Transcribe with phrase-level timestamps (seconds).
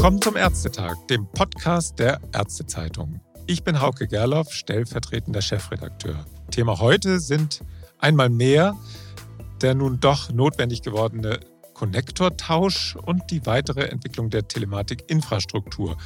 [0.00, 3.20] Willkommen zum Ärztetag, dem Podcast der Ärztezeitung.
[3.46, 6.24] Ich bin Hauke Gerloff, stellvertretender Chefredakteur.
[6.50, 7.60] Thema heute sind
[7.98, 8.74] einmal mehr
[9.60, 11.40] der nun doch notwendig gewordene
[11.74, 15.98] Konnektortausch und die weitere Entwicklung der Telematikinfrastruktur.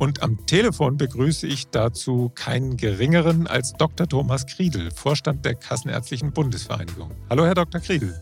[0.00, 4.08] Und am Telefon begrüße ich dazu keinen geringeren als Dr.
[4.08, 7.12] Thomas Kriedel, Vorstand der Kassenärztlichen Bundesvereinigung.
[7.30, 7.80] Hallo, Herr Dr.
[7.80, 8.20] Kriedel.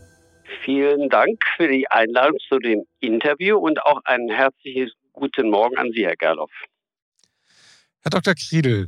[0.63, 5.91] Vielen Dank für die Einladung zu dem Interview und auch ein herzliches guten Morgen an
[5.93, 6.51] Sie, Herr Gerloff.
[8.01, 8.35] Herr Dr.
[8.35, 8.87] Kriedel,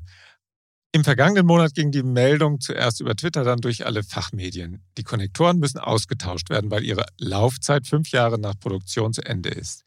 [0.92, 4.84] im vergangenen Monat ging die Meldung zuerst über Twitter, dann durch alle Fachmedien.
[4.98, 9.84] Die Konnektoren müssen ausgetauscht werden, weil ihre Laufzeit fünf Jahre nach Produktion zu Ende ist.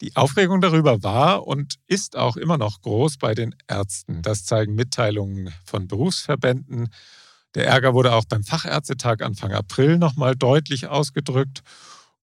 [0.00, 4.22] Die Aufregung darüber war und ist auch immer noch groß bei den Ärzten.
[4.22, 6.90] Das zeigen Mitteilungen von Berufsverbänden.
[7.56, 11.62] Der Ärger wurde auch beim Fachärztetag Anfang April nochmal deutlich ausgedrückt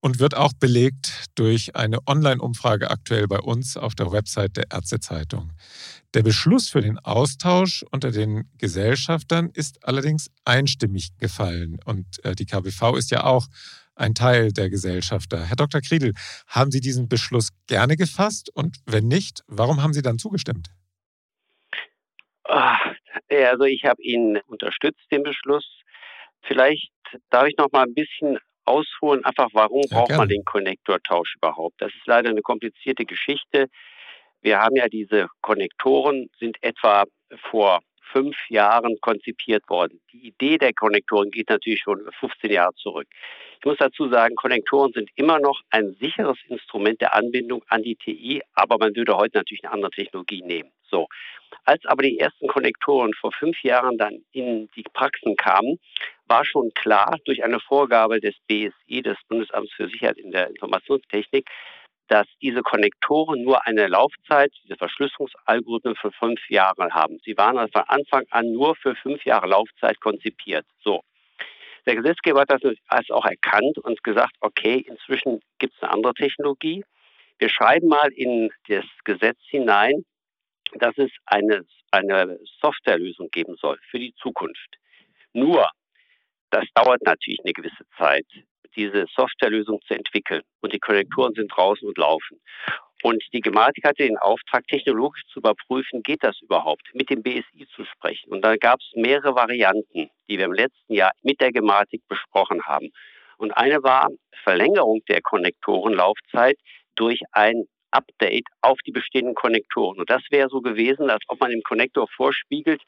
[0.05, 5.51] und wird auch belegt durch eine Online-Umfrage aktuell bei uns auf der Website der Ärztezeitung.
[6.13, 12.45] Der Beschluss für den Austausch unter den Gesellschaftern ist allerdings einstimmig gefallen und äh, die
[12.45, 13.47] KBV ist ja auch
[13.95, 15.43] ein Teil der Gesellschafter.
[15.43, 15.81] Herr Dr.
[15.81, 16.13] Kriedel,
[16.45, 18.51] haben Sie diesen Beschluss gerne gefasst?
[18.53, 20.67] Und wenn nicht, warum haben Sie dann zugestimmt?
[22.43, 22.77] Ah,
[23.27, 25.65] also ich habe ihn unterstützt, den Beschluss.
[26.43, 26.91] Vielleicht
[27.31, 30.21] darf ich noch mal ein bisschen ausholen, einfach warum ja, braucht gerne.
[30.21, 31.75] man den Konnektortausch überhaupt?
[31.79, 33.67] Das ist leider eine komplizierte Geschichte.
[34.41, 37.05] Wir haben ja diese Konnektoren, sind etwa
[37.49, 37.79] vor
[38.11, 39.99] fünf Jahren konzipiert worden.
[40.11, 43.07] Die Idee der Konnektoren geht natürlich schon 15 Jahre zurück.
[43.59, 47.95] Ich muss dazu sagen, Konnektoren sind immer noch ein sicheres Instrument der Anbindung an die
[47.95, 50.71] TI, aber man würde heute natürlich eine andere Technologie nehmen.
[50.89, 51.07] So.
[51.63, 55.79] Als aber die ersten Konnektoren vor fünf Jahren dann in die Praxen kamen,
[56.27, 61.47] war schon klar durch eine Vorgabe des BSI, des Bundesamts für Sicherheit in der Informationstechnik,
[62.07, 67.19] dass diese Konnektoren nur eine Laufzeit, diese Verschlüsselungsalgorithmen für fünf Jahre haben.
[67.25, 70.65] Sie waren also von Anfang an nur für fünf Jahre Laufzeit konzipiert.
[70.83, 71.01] So.
[71.85, 76.83] Der Gesetzgeber hat das auch erkannt und gesagt, okay, inzwischen gibt es eine andere Technologie.
[77.37, 80.03] Wir schreiben mal in das Gesetz hinein,
[80.73, 84.77] dass es eine, eine Softwarelösung geben soll für die Zukunft.
[85.33, 85.69] Nur,
[86.55, 88.25] das dauert natürlich eine gewisse Zeit
[88.77, 90.41] diese Softwarelösung zu entwickeln.
[90.61, 92.41] Und die Konnektoren sind draußen und laufen.
[93.03, 97.67] Und die Gematik hatte den Auftrag, technologisch zu überprüfen, geht das überhaupt, mit dem BSI
[97.75, 98.31] zu sprechen.
[98.31, 102.65] Und da gab es mehrere Varianten, die wir im letzten Jahr mit der Gematik besprochen
[102.65, 102.91] haben.
[103.37, 104.09] Und eine war
[104.43, 106.57] Verlängerung der Konnektorenlaufzeit
[106.95, 109.99] durch ein Update auf die bestehenden Konnektoren.
[109.99, 112.81] Und das wäre so gewesen, als ob man dem Konnektor vorspiegelt,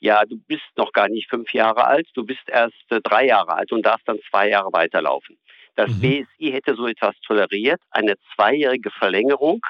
[0.00, 3.54] ja, du bist noch gar nicht fünf Jahre alt, du bist erst äh, drei Jahre
[3.54, 5.38] alt und darfst dann zwei Jahre weiterlaufen.
[5.76, 6.00] Das mhm.
[6.00, 9.60] BSI hätte so etwas toleriert, eine zweijährige Verlängerung,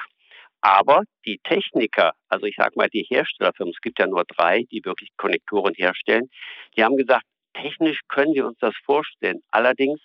[0.61, 4.83] aber die Techniker, also ich sage mal die Herstellerfirmen, es gibt ja nur drei, die
[4.83, 6.29] wirklich Konnektoren herstellen,
[6.75, 9.41] die haben gesagt, technisch können wir uns das vorstellen.
[9.51, 9.99] Allerdings,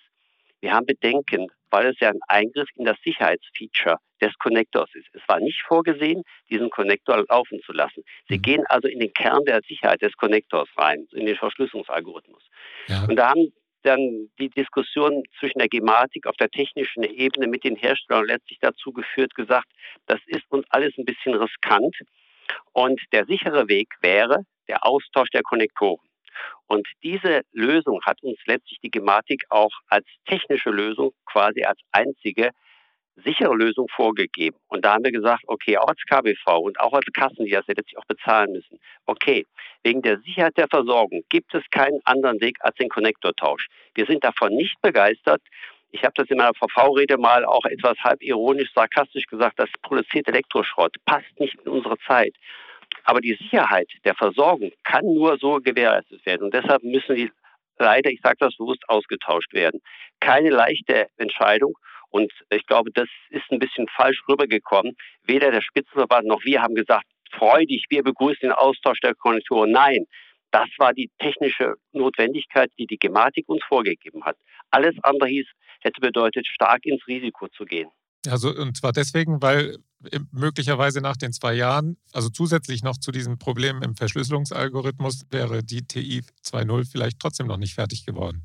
[0.61, 5.07] wir haben Bedenken, weil es ja ein Eingriff in das Sicherheitsfeature des Connectors ist.
[5.13, 8.03] Es war nicht vorgesehen, diesen Connector laufen zu lassen.
[8.29, 8.41] Sie mhm.
[8.41, 12.43] gehen also in den Kern der Sicherheit des Connectors rein, in den Verschlüsselungsalgorithmus.
[12.87, 13.03] Ja.
[13.09, 13.51] Und da haben
[13.83, 18.91] dann die Diskussion zwischen der Gematik auf der technischen Ebene mit den Herstellern letztlich dazu
[18.93, 19.67] geführt, gesagt,
[20.05, 21.95] das ist uns alles ein bisschen riskant.
[22.73, 26.05] Und der sichere Weg wäre der Austausch der Konnektoren.
[26.67, 32.51] Und diese Lösung hat uns letztlich die Gematik auch als technische Lösung quasi als einzige
[33.23, 34.57] sichere Lösung vorgegeben.
[34.67, 37.67] Und da haben wir gesagt, okay, auch als KBV und auch als Kassen, die das
[37.67, 39.45] ja letztlich auch bezahlen müssen, okay,
[39.83, 43.67] wegen der Sicherheit der Versorgung gibt es keinen anderen Weg als den Konnektortausch.
[43.95, 45.41] Wir sind davon nicht begeistert.
[45.91, 50.27] Ich habe das in meiner VV-Rede mal auch etwas halb ironisch, sarkastisch gesagt, das produziert
[50.27, 52.33] Elektroschrott, passt nicht in unsere Zeit.
[53.03, 56.43] Aber die Sicherheit der Versorgung kann nur so gewährleistet werden.
[56.43, 57.31] Und deshalb müssen die
[57.77, 59.81] leider, ich sage das bewusst, ausgetauscht werden.
[60.19, 61.73] Keine leichte Entscheidung.
[62.09, 64.95] Und ich glaube, das ist ein bisschen falsch rübergekommen.
[65.23, 69.71] Weder der Spitzenverband noch wir haben gesagt, freudig, wir begrüßen den Austausch der Konjunkturen.
[69.71, 70.05] Nein,
[70.51, 74.37] das war die technische Notwendigkeit, die die Gematik uns vorgegeben hat.
[74.69, 75.47] Alles andere hieß,
[75.79, 77.89] hätte bedeutet, stark ins Risiko zu gehen.
[78.29, 79.77] Also, und zwar deswegen, weil
[80.31, 85.85] möglicherweise nach den zwei Jahren, also zusätzlich noch zu diesen Problemen im Verschlüsselungsalgorithmus, wäre die
[85.85, 88.43] TI 2.0 vielleicht trotzdem noch nicht fertig geworden.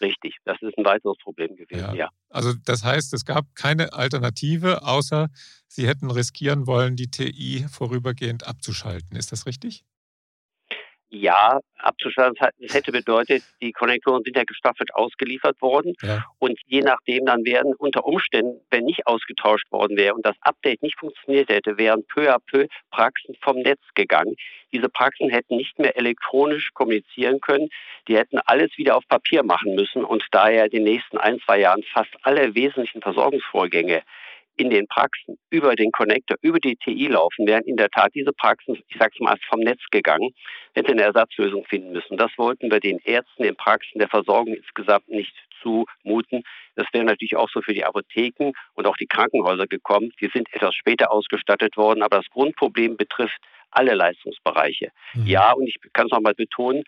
[0.00, 1.94] Richtig, das ist ein weiteres Problem gewesen, ja.
[1.94, 2.08] ja.
[2.28, 5.28] Also das heißt, es gab keine Alternative, außer
[5.68, 9.16] Sie hätten riskieren wollen, die TI vorübergehend abzuschalten.
[9.16, 9.84] Ist das richtig?
[11.10, 12.36] Ja, abzuschalten.
[12.58, 16.24] Das hätte bedeutet, die Konnektoren sind ja gestaffelt ausgeliefert worden ja.
[16.38, 20.82] und je nachdem dann wären unter Umständen, wenn nicht ausgetauscht worden wäre und das Update
[20.82, 24.36] nicht funktioniert hätte, wären peu à peu Praxen vom Netz gegangen.
[24.72, 27.70] Diese Praxen hätten nicht mehr elektronisch kommunizieren können,
[28.06, 31.58] die hätten alles wieder auf Papier machen müssen und daher in den nächsten ein, zwei
[31.58, 34.02] Jahren fast alle wesentlichen Versorgungsvorgänge
[34.60, 38.32] in den Praxen über den Connector, über die TI laufen, wären in der Tat diese
[38.32, 40.34] Praxen, ich sage es mal, vom Netz gegangen,
[40.74, 42.18] hätte eine Ersatzlösung finden müssen.
[42.18, 46.42] Das wollten wir den Ärzten, den Praxen der Versorgung insgesamt nicht zumuten.
[46.76, 50.12] Das wäre natürlich auch so für die Apotheken und auch die Krankenhäuser gekommen.
[50.20, 53.40] Die sind etwas später ausgestattet worden, aber das Grundproblem betrifft
[53.70, 54.90] alle Leistungsbereiche.
[55.14, 55.26] Mhm.
[55.26, 56.82] Ja, und ich kann es nochmal betonen,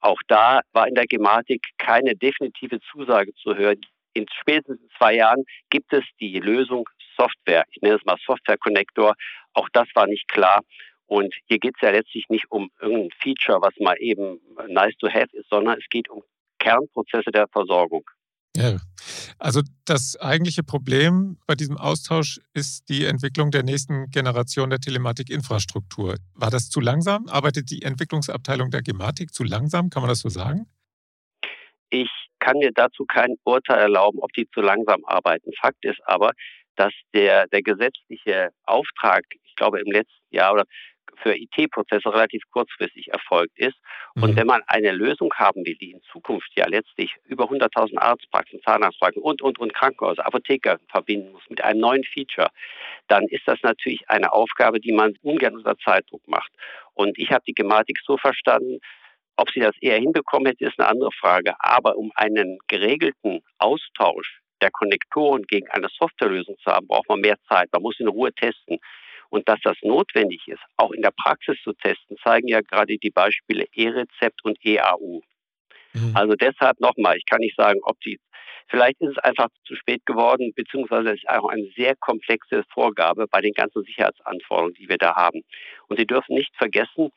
[0.00, 3.80] auch da war in der Gematik keine definitive Zusage zu hören.
[4.14, 6.88] In spätestens zwei Jahren gibt es die Lösung
[7.22, 9.14] Software, ich nenne es mal Software Connector,
[9.54, 10.62] auch das war nicht klar.
[11.06, 15.08] Und hier geht es ja letztlich nicht um irgendein Feature, was mal eben nice to
[15.08, 16.22] have ist, sondern es geht um
[16.58, 18.04] Kernprozesse der Versorgung.
[18.56, 18.76] Ja,
[19.38, 26.16] also das eigentliche Problem bei diesem Austausch ist die Entwicklung der nächsten Generation der Telematikinfrastruktur.
[26.34, 27.28] War das zu langsam?
[27.28, 29.88] Arbeitet die Entwicklungsabteilung der Gematik zu langsam?
[29.90, 30.66] Kann man das so sagen?
[31.88, 32.10] Ich
[32.40, 35.50] kann mir dazu kein Urteil erlauben, ob die zu langsam arbeiten.
[35.60, 36.32] Fakt ist aber,
[36.76, 40.64] dass der, der gesetzliche Auftrag, ich glaube im letzten Jahr oder
[41.22, 43.76] für IT-Prozesse relativ kurzfristig erfolgt ist.
[44.14, 44.22] Mhm.
[44.22, 48.60] Und wenn man eine Lösung haben will, die in Zukunft ja letztlich über 100.000 Arztpraxen,
[48.62, 52.48] Zahnarztpraxen und, und, und Krankenhäuser, Apotheker verbinden muss mit einem neuen Feature,
[53.08, 56.50] dann ist das natürlich eine Aufgabe, die man ungern unter Zeitdruck macht.
[56.94, 58.78] Und ich habe die Gematik so verstanden,
[59.36, 61.54] ob sie das eher hinbekommen hätte, ist eine andere Frage.
[61.58, 67.36] Aber um einen geregelten Austausch der Konnektoren gegen eine Softwarelösung zu haben, braucht man mehr
[67.48, 67.68] Zeit.
[67.72, 68.78] Man muss in Ruhe testen.
[69.28, 73.10] Und dass das notwendig ist, auch in der Praxis zu testen, zeigen ja gerade die
[73.10, 75.22] Beispiele E-Rezept und EAU.
[75.94, 76.12] Mhm.
[76.14, 78.20] Also deshalb nochmal, ich kann nicht sagen, ob die,
[78.68, 83.26] vielleicht ist es einfach zu spät geworden, beziehungsweise es ist auch eine sehr komplexe Vorgabe
[83.26, 85.42] bei den ganzen Sicherheitsanforderungen, die wir da haben.
[85.88, 87.10] Und Sie dürfen nicht vergessen,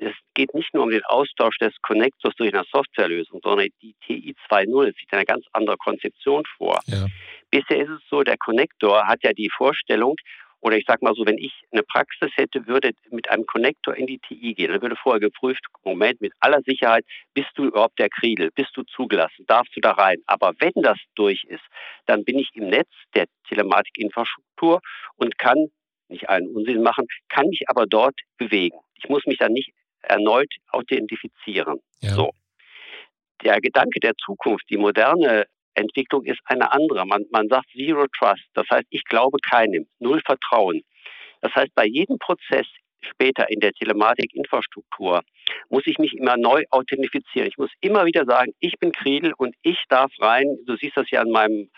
[0.00, 4.34] es geht nicht nur um den Austausch des Connectors durch eine Softwarelösung, sondern die TI
[4.48, 6.80] 2.0 sieht eine ganz andere Konzeption vor.
[6.86, 7.06] Ja.
[7.50, 10.16] Bisher ist es so, der Connector hat ja die Vorstellung,
[10.62, 14.06] oder ich sage mal so, wenn ich eine Praxis hätte, würde mit einem Connector in
[14.06, 17.04] die TI gehen, dann würde vorher geprüft, Moment, mit aller Sicherheit,
[17.34, 20.18] bist du überhaupt der Kriegel, bist du zugelassen, darfst du da rein.
[20.26, 21.64] Aber wenn das durch ist,
[22.06, 24.80] dann bin ich im Netz der Telematikinfrastruktur
[25.16, 25.68] und kann
[26.08, 28.78] nicht einen Unsinn machen, kann mich aber dort bewegen.
[28.94, 31.80] Ich muss mich dann nicht erneut authentifizieren.
[32.00, 32.10] Ja.
[32.10, 32.30] So.
[33.44, 37.06] Der Gedanke der Zukunft, die moderne Entwicklung ist eine andere.
[37.06, 38.44] Man, man sagt Zero Trust.
[38.54, 39.86] Das heißt, ich glaube keinem.
[39.98, 40.82] Null Vertrauen.
[41.40, 42.66] Das heißt, bei jedem Prozess
[43.00, 45.22] später in der Telematikinfrastruktur
[45.70, 47.48] muss ich mich immer neu authentifizieren.
[47.48, 50.58] Ich muss immer wieder sagen, ich bin Kriedel und ich darf rein.
[50.66, 51.70] Du siehst das ja an meinem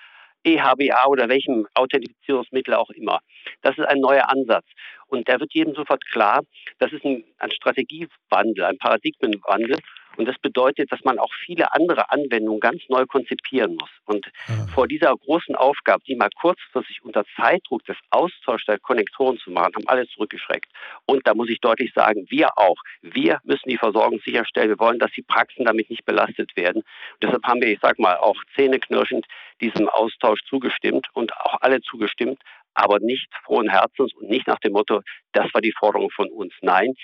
[0.45, 3.21] EHBA oder welchem Authentifizierungsmittel auch immer.
[3.63, 4.67] Das ist ein neuer Ansatz.
[5.07, 6.43] Und da wird jedem sofort klar,
[6.79, 9.79] das ist ein, ein Strategiewandel, ein Paradigmenwandel.
[10.17, 13.91] Und das bedeutet, dass man auch viele andere Anwendungen ganz neu konzipieren muss.
[14.05, 14.67] Und ja.
[14.75, 19.75] vor dieser großen Aufgabe, die mal kurzfristig unter Zeitdruck des Austauschs der Konnektoren zu machen,
[19.75, 20.71] haben alle zurückgeschreckt.
[21.07, 22.77] Und da muss ich deutlich sagen, wir auch.
[23.01, 24.69] Wir müssen die Versorgung sicherstellen.
[24.69, 26.83] Wir wollen, dass die Praxen damit nicht belastet werden.
[26.83, 29.27] Und deshalb haben wir, ich sag mal, auch zähneknirschend
[29.61, 32.41] diesem Austausch zugestimmt und auch alle zugestimmt,
[32.75, 35.03] aber nicht frohen Herzens und nicht nach dem Motto,
[35.33, 36.53] das war die Forderung von uns.
[36.63, 36.95] Nein,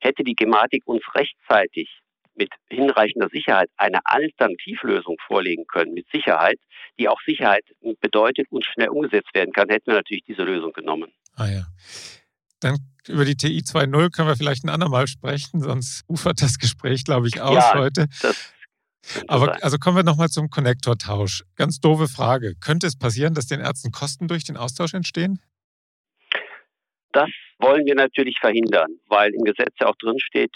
[0.00, 1.88] hätte die Gematik uns rechtzeitig
[2.36, 6.58] mit hinreichender Sicherheit eine Alternativlösung vorlegen können, mit Sicherheit,
[6.98, 7.64] die auch Sicherheit
[8.00, 11.12] bedeutet und schnell umgesetzt werden kann, hätten wir natürlich diese Lösung genommen.
[11.36, 11.66] Ah ja.
[12.60, 17.04] Dann über die TI 2.0 können wir vielleicht ein andermal sprechen, sonst ufert das Gespräch,
[17.04, 18.06] glaube ich, aus ja, heute.
[19.28, 21.44] Aber also kommen wir nochmal zum Konnektortausch.
[21.56, 22.54] Ganz doofe Frage.
[22.60, 25.40] Könnte es passieren, dass den Ärzten Kosten durch den Austausch entstehen?
[27.12, 30.52] Das wollen wir natürlich verhindern, weil im Gesetz ja auch drin steht,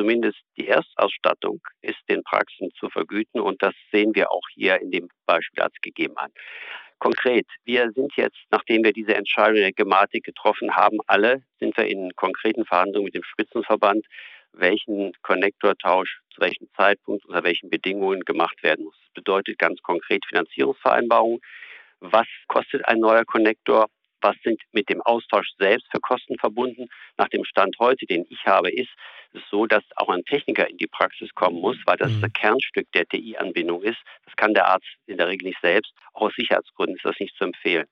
[0.00, 4.90] zumindest die Erstausstattung ist den Praxen zu vergüten und das sehen wir auch hier in
[4.90, 6.30] dem Beispiel als gegeben an.
[6.98, 11.86] Konkret, wir sind jetzt, nachdem wir diese Entscheidung der Gematik getroffen haben, alle sind wir
[11.86, 14.06] in konkreten Verhandlungen mit dem Spitzenverband,
[14.52, 18.96] welchen Konnektortausch zu welchem Zeitpunkt, unter welchen Bedingungen gemacht werden muss.
[19.04, 21.40] Das bedeutet ganz konkret Finanzierungsvereinbarungen.
[22.00, 23.88] Was kostet ein neuer Konnektor?
[24.20, 26.88] Was sind mit dem Austausch selbst für Kosten verbunden.
[27.16, 28.90] Nach dem Stand heute, den ich habe, ist
[29.32, 32.22] es so, dass auch ein Techniker in die Praxis kommen muss, weil das mhm.
[32.22, 33.98] das Kernstück der TI-Anbindung ist.
[34.24, 35.92] Das kann der Arzt in der Regel nicht selbst.
[36.12, 37.86] Auch aus Sicherheitsgründen ist das nicht zu empfehlen.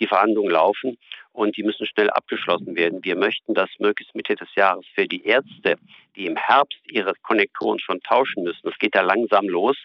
[0.00, 0.98] Die Verhandlungen laufen
[1.32, 3.04] und die müssen schnell abgeschlossen werden.
[3.04, 5.76] Wir möchten, dass möglichst Mitte des Jahres für die Ärzte,
[6.16, 9.76] die im Herbst ihre Konnektoren schon tauschen müssen, das geht ja langsam los,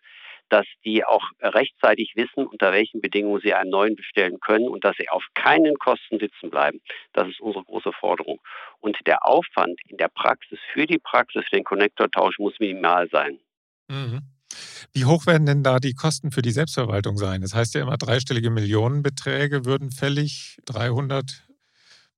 [0.50, 4.96] dass die auch rechtzeitig wissen, unter welchen Bedingungen sie einen neuen bestellen können und dass
[4.98, 6.82] sie auf keinen Kosten sitzen bleiben.
[7.14, 8.40] Das ist unsere große Forderung.
[8.80, 13.40] Und der Aufwand in der Praxis für die Praxis, für den Konnektortausch muss minimal sein.
[13.88, 14.22] Mhm.
[14.94, 17.42] Wie hoch werden denn da die Kosten für die Selbstverwaltung sein?
[17.42, 20.58] Das heißt ja immer, dreistellige Millionenbeträge würden fällig.
[20.66, 21.46] 300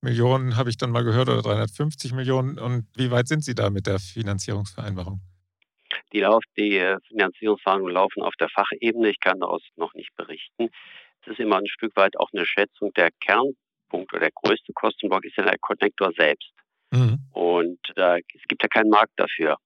[0.00, 2.58] Millionen habe ich dann mal gehört oder 350 Millionen.
[2.58, 5.20] Und wie weit sind Sie da mit der Finanzierungsvereinbarung?
[6.12, 9.10] Die, Lauf die äh, Finanzierungsverhandlungen laufen auf der Fachebene.
[9.10, 10.68] Ich kann daraus noch nicht berichten.
[11.22, 12.92] Es ist immer ein Stück weit auch eine Schätzung.
[12.94, 16.52] Der Kernpunkt oder der größte Kostenblock ist ja der Konnektor selbst.
[16.90, 17.20] Mhm.
[17.32, 19.56] Und äh, es gibt ja keinen Markt dafür.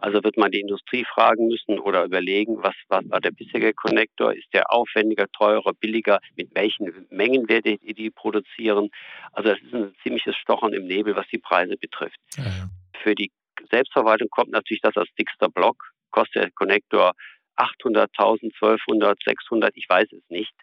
[0.00, 4.32] Also wird man die Industrie fragen müssen oder überlegen, was, was war der bisherige Konnektor?
[4.32, 6.20] Ist der aufwendiger, teurer, billiger?
[6.36, 8.88] Mit welchen Mengen werdet ihr die produzieren?
[9.32, 12.18] Also das ist ein ziemliches Stochern im Nebel, was die Preise betrifft.
[12.36, 12.70] Ja, ja.
[13.02, 13.30] Für die
[13.70, 15.92] Selbstverwaltung kommt natürlich das als dickster Block.
[16.10, 17.12] Kostet der Konnektor
[17.56, 20.54] 800.000, 1200, 600, ich weiß es nicht.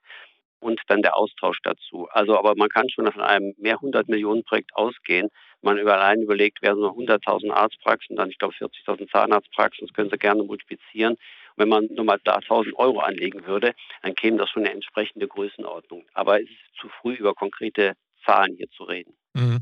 [0.60, 2.08] Und dann der Austausch dazu.
[2.12, 5.30] Also, aber man kann schon von einem mehr hundert Millionen Projekt ausgehen.
[5.62, 10.18] Man allein überlegt, wer so 100.000 Arztpraxen, dann ich glaube 40.000 Zahnarztpraxen, das können Sie
[10.18, 11.13] gerne multiplizieren.
[11.13, 11.20] Und
[11.58, 15.27] wenn man nur mal da 1.000 Euro anlegen würde, dann käme das schon eine entsprechende
[15.27, 16.06] Größenordnung.
[16.13, 17.94] Aber es ist zu früh, über konkrete
[18.27, 19.13] Zahlen hier zu reden.
[19.34, 19.60] Mhm.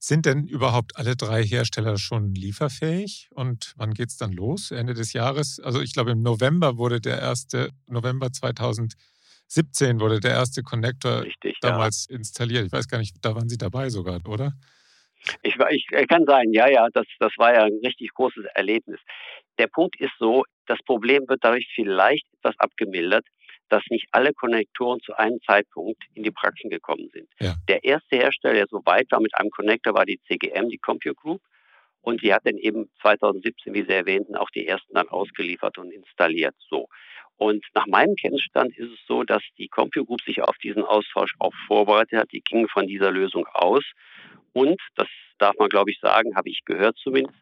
[0.00, 3.28] Sind denn überhaupt alle drei Hersteller schon lieferfähig?
[3.34, 4.70] Und wann geht es dann los?
[4.70, 5.60] Ende des Jahres?
[5.60, 11.58] Also ich glaube, im November wurde der erste, November 2017 wurde der erste Connector Richtig,
[11.60, 12.16] damals ja.
[12.16, 12.66] installiert.
[12.66, 14.52] Ich weiß gar nicht, da waren Sie dabei sogar, oder?
[15.42, 19.00] Ich, ich äh, kann sein, ja, ja, das, das war ja ein richtig großes Erlebnis.
[19.58, 23.26] Der Punkt ist so, das Problem wird dadurch vielleicht etwas abgemildert,
[23.68, 27.28] dass nicht alle Konnektoren zu einem Zeitpunkt in die Praxen gekommen sind.
[27.40, 27.54] Ja.
[27.68, 31.14] Der erste Hersteller, der so weit war mit einem Connector, war die CGM, die Compute
[31.14, 31.40] Group.
[32.00, 35.92] Und die hat dann eben 2017, wie Sie erwähnten, auch die ersten dann ausgeliefert und
[35.92, 36.54] installiert.
[36.70, 36.88] So.
[37.36, 41.34] Und nach meinem Kenntnisstand ist es so, dass die Compute Group sich auf diesen Austausch
[41.38, 42.32] auch vorbereitet hat.
[42.32, 43.84] Die ging von dieser Lösung aus.
[44.52, 45.08] Und, das
[45.38, 47.38] darf man glaube ich sagen, habe ich gehört zumindest,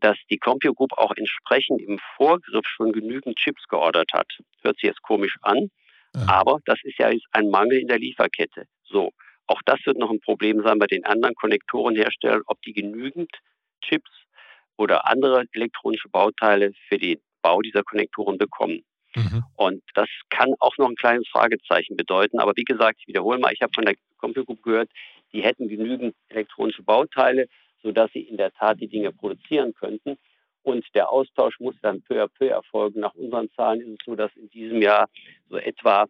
[0.00, 4.26] dass die Compio Group auch entsprechend im Vorgriff schon genügend Chips geordert hat.
[4.62, 5.70] Hört sich jetzt komisch an,
[6.14, 6.26] ja.
[6.28, 8.66] aber das ist ja jetzt ein Mangel in der Lieferkette.
[8.84, 9.12] So,
[9.46, 13.30] auch das wird noch ein Problem sein bei den anderen Konnektorenherstellern, ob die genügend
[13.82, 14.10] Chips
[14.76, 18.84] oder andere elektronische Bauteile für den Bau dieser Konnektoren bekommen.
[19.14, 19.44] Mhm.
[19.56, 22.40] Und das kann auch noch ein kleines Fragezeichen bedeuten.
[22.40, 24.90] Aber wie gesagt, ich wiederhole mal, ich habe von der Compio Group gehört,
[25.32, 27.46] die hätten genügend elektronische Bauteile
[27.84, 30.16] sodass sie in der Tat die Dinge produzieren könnten.
[30.62, 33.00] Und der Austausch muss dann peu à peu erfolgen.
[33.00, 35.08] Nach unseren Zahlen ist es so, dass in diesem Jahr
[35.50, 36.06] so etwa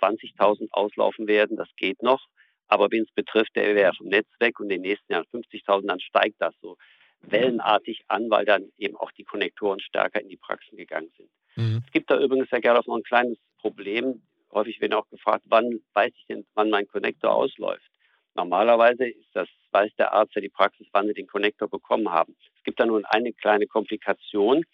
[0.00, 1.56] 20.000 auslaufen werden.
[1.56, 2.26] Das geht noch.
[2.68, 5.86] Aber wenn es betrifft, der wäre vom Netz weg und in den nächsten Jahren 50.000,
[5.86, 6.76] dann steigt das so
[7.22, 11.30] wellenartig an, weil dann eben auch die Konnektoren stärker in die Praxen gegangen sind.
[11.56, 11.82] Mhm.
[11.84, 14.22] Es gibt da übrigens, Herr Gerloff, noch ein kleines Problem.
[14.52, 17.90] Häufig werden auch gefragt, wann weiß ich denn, wann mein Konnektor ausläuft.
[18.34, 22.36] Normalerweise ist das, weiß der Arzt ja die Praxis, wann sie den Konnektor bekommen haben.
[22.56, 24.64] Es gibt da nun eine kleine Komplikation,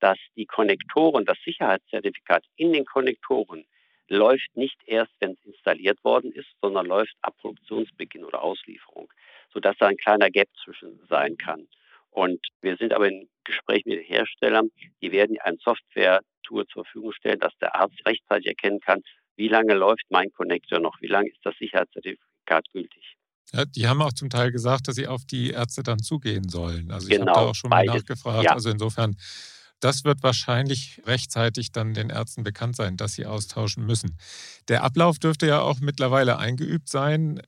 [0.00, 3.64] dass die Konnektoren, das Sicherheitszertifikat in den Konnektoren
[4.08, 9.12] läuft nicht erst, wenn es installiert worden ist, sondern läuft ab Produktionsbeginn oder Auslieferung,
[9.52, 11.66] sodass da ein kleiner Gap zwischen sein kann.
[12.10, 14.70] Und wir sind aber im Gespräch mit den Herstellern,
[15.02, 19.02] die werden ein Software-Tool zur Verfügung stellen, dass der Arzt rechtzeitig erkennen kann,
[19.36, 23.16] wie lange läuft mein Konnektor noch, wie lange ist das Sicherheitszertifikat Zertifikat gültig.
[23.52, 26.90] Ja, die haben auch zum Teil gesagt, dass sie auf die Ärzte dann zugehen sollen.
[26.90, 28.02] Also ich genau, habe da auch schon mal beides.
[28.02, 28.44] nachgefragt.
[28.44, 28.52] Ja.
[28.52, 29.16] Also insofern,
[29.80, 34.16] das wird wahrscheinlich rechtzeitig dann den Ärzten bekannt sein, dass sie austauschen müssen.
[34.68, 37.40] Der Ablauf dürfte ja auch mittlerweile eingeübt sein.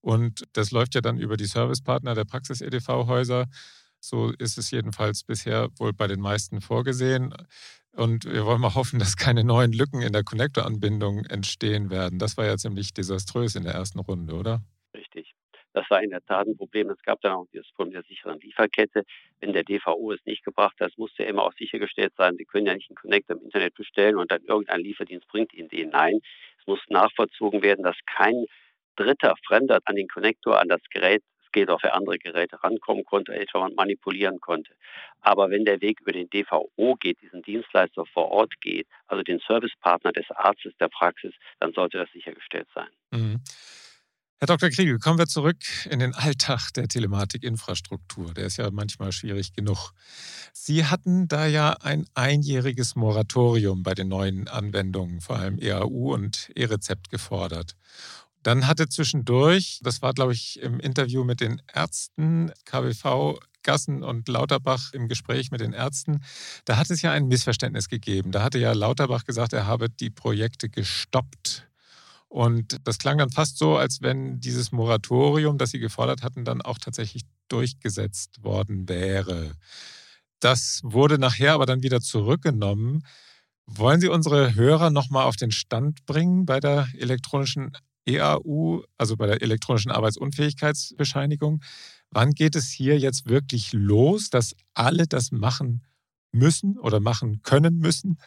[0.00, 3.46] Und das läuft ja dann über die Servicepartner der Praxis-EDV-Häuser.
[4.00, 7.34] So ist es jedenfalls bisher wohl bei den meisten vorgesehen.
[7.92, 12.18] Und wir wollen mal hoffen, dass keine neuen Lücken in der Connector-Anbindung entstehen werden.
[12.18, 14.62] Das war ja ziemlich desaströs in der ersten Runde, oder?
[15.72, 16.90] Das war in der Tat ein Problem.
[16.90, 19.04] Es gab dann auch das Problem der sicheren Lieferkette.
[19.40, 22.74] Wenn der DVO es nicht gebracht hat, musste immer auch sichergestellt sein, Sie können ja
[22.74, 25.90] nicht einen Connector im Internet bestellen und dann irgendein Lieferdienst bringt Ihnen den.
[25.90, 26.20] Nein,
[26.58, 28.46] es muss nachvollzogen werden, dass kein
[28.96, 31.22] dritter Fremder an den Connector, an das Gerät
[31.52, 34.72] geht, auch für andere Geräte rankommen konnte, etwa manipulieren konnte.
[35.20, 39.40] Aber wenn der Weg über den DVO geht, diesen Dienstleister vor Ort geht, also den
[39.40, 42.88] Servicepartner des Arztes der Praxis, dann sollte das sichergestellt sein.
[43.10, 43.40] Mhm.
[44.42, 44.70] Herr Dr.
[44.70, 45.58] Kriegel, kommen wir zurück
[45.90, 48.32] in den Alltag der Telematikinfrastruktur.
[48.32, 49.92] Der ist ja manchmal schwierig genug.
[50.54, 56.50] Sie hatten da ja ein einjähriges Moratorium bei den neuen Anwendungen, vor allem EAU und
[56.54, 57.76] E-Rezept gefordert.
[58.42, 64.26] Dann hatte zwischendurch, das war glaube ich im Interview mit den Ärzten, KBV Gassen und
[64.26, 66.24] Lauterbach im Gespräch mit den Ärzten,
[66.64, 68.32] da hat es ja ein Missverständnis gegeben.
[68.32, 71.69] Da hatte ja Lauterbach gesagt, er habe die Projekte gestoppt.
[72.30, 76.62] Und das klang dann fast so, als wenn dieses Moratorium, das Sie gefordert hatten, dann
[76.62, 79.56] auch tatsächlich durchgesetzt worden wäre.
[80.38, 83.04] Das wurde nachher aber dann wieder zurückgenommen.
[83.66, 87.72] Wollen Sie unsere Hörer nochmal auf den Stand bringen bei der elektronischen
[88.06, 91.60] EAU, also bei der elektronischen Arbeitsunfähigkeitsbescheinigung?
[92.12, 95.82] Wann geht es hier jetzt wirklich los, dass alle das machen
[96.30, 98.18] müssen oder machen können müssen?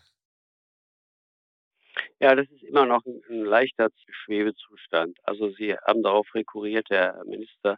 [2.23, 5.17] Ja, das ist immer noch ein, ein leichter Schwebezustand.
[5.25, 7.77] Also Sie haben darauf rekurriert, der Minister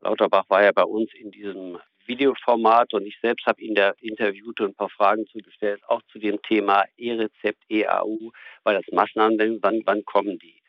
[0.00, 4.60] Lauterbach war ja bei uns in diesem Videoformat und ich selbst habe ihn da interviewt
[4.60, 8.30] und ein paar Fragen zugestellt, auch zu dem Thema E-Rezept, EAU,
[8.62, 10.62] weil das Massenanwendung, wann, wann kommen die?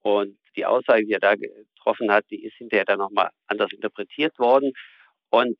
[0.00, 4.38] Und die Aussage, die er da getroffen hat, die ist hinterher dann nochmal anders interpretiert
[4.38, 4.72] worden.
[5.28, 5.58] Und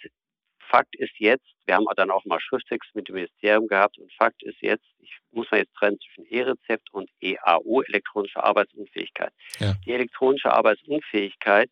[0.68, 4.42] Fakt ist jetzt, wir haben dann auch mal Schrifttext mit dem Ministerium gehabt und Fakt
[4.42, 9.32] ist jetzt, ich muss man jetzt trennen zwischen E-Rezept und EAU, elektronische Arbeitsunfähigkeit.
[9.58, 9.74] Ja.
[9.84, 11.70] Die elektronische Arbeitsunfähigkeit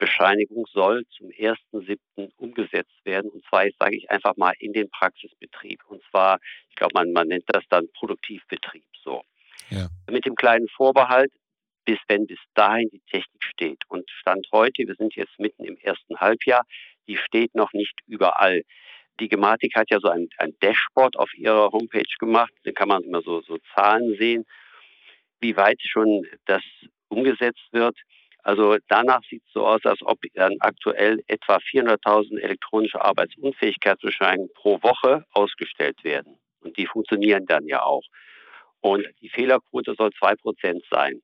[0.00, 1.98] Bescheinigung soll zum 1.7.
[2.36, 3.30] umgesetzt werden.
[3.30, 5.84] Und zwar, jetzt sage ich einfach mal, in den Praxisbetrieb.
[5.86, 8.86] Und zwar, ich glaube, man, man nennt das dann Produktivbetrieb.
[9.04, 9.22] So.
[9.68, 9.88] Ja.
[10.10, 11.30] Mit dem kleinen Vorbehalt,
[11.84, 13.82] bis wenn bis dahin die Technik steht.
[13.88, 16.64] Und Stand heute, wir sind jetzt mitten im ersten Halbjahr,
[17.10, 18.62] die steht noch nicht überall.
[19.18, 22.52] Die Gematik hat ja so ein, ein Dashboard auf ihrer Homepage gemacht.
[22.62, 24.44] Da kann man immer so, so Zahlen sehen,
[25.40, 26.62] wie weit schon das
[27.08, 27.96] umgesetzt wird.
[28.44, 34.80] Also danach sieht es so aus, als ob dann aktuell etwa 400.000 elektronische Arbeitsunfähigkeitsbescheinigungen pro
[34.82, 36.38] Woche ausgestellt werden.
[36.60, 38.04] Und die funktionieren dann ja auch.
[38.80, 41.20] Und die Fehlerquote soll zwei Prozent sein.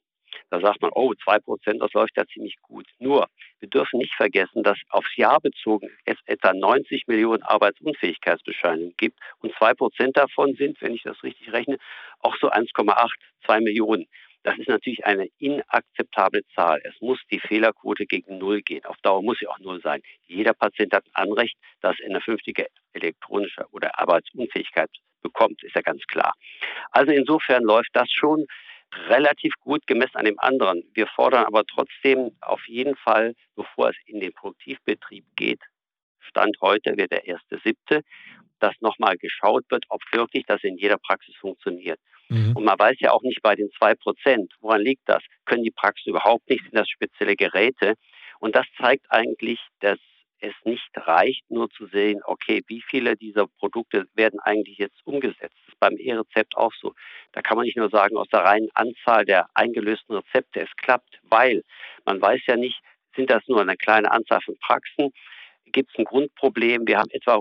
[0.51, 2.87] Da sagt man, oh, zwei Prozent, das läuft ja ziemlich gut.
[2.99, 3.27] Nur,
[3.59, 9.53] wir dürfen nicht vergessen, dass aufs Jahr bezogen es etwa 90 Millionen Arbeitsunfähigkeitsbescheinigungen gibt und
[9.57, 11.79] zwei Prozent davon sind, wenn ich das richtig rechne,
[12.21, 13.11] auch so 1,8,
[13.45, 14.07] zwei Millionen.
[14.45, 16.81] Das ist natürlich eine inakzeptable Zahl.
[16.85, 18.85] Es muss die Fehlerquote gegen Null gehen.
[18.85, 20.03] Auf Dauer muss sie auch Null sein.
[20.29, 24.91] Jeder Patient hat ein Anrecht, dass er eine vernünftige elektronische oder Arbeitsunfähigkeit
[25.23, 26.33] bekommt, ist ja ganz klar.
[26.93, 28.47] Also insofern läuft das schon
[29.09, 30.83] relativ gut gemessen an dem anderen.
[30.95, 35.61] Wir fordern aber trotzdem auf jeden Fall, bevor es in den Produktivbetrieb geht,
[36.21, 38.03] Stand heute wird der erste siebte,
[38.59, 42.01] dass nochmal geschaut wird, ob wirklich das in jeder Praxis funktioniert.
[42.29, 42.57] Mhm.
[42.57, 45.23] Und man weiß ja auch nicht bei den zwei Prozent, woran liegt das?
[45.45, 46.63] Können die Praxen überhaupt nicht?
[46.63, 47.95] Sind das spezielle Geräte?
[48.41, 49.99] Und das zeigt eigentlich, dass
[50.41, 55.57] es nicht reicht, nur zu sehen, okay, wie viele dieser Produkte werden eigentlich jetzt umgesetzt.
[55.65, 56.95] Das ist beim E-Rezept auch so.
[57.33, 61.21] Da kann man nicht nur sagen, aus der reinen Anzahl der eingelösten Rezepte, es klappt,
[61.23, 61.63] weil
[62.05, 62.81] man weiß ja nicht,
[63.15, 65.11] sind das nur eine kleine Anzahl von Praxen?
[65.67, 66.87] Gibt es ein Grundproblem?
[66.87, 67.41] Wir haben etwa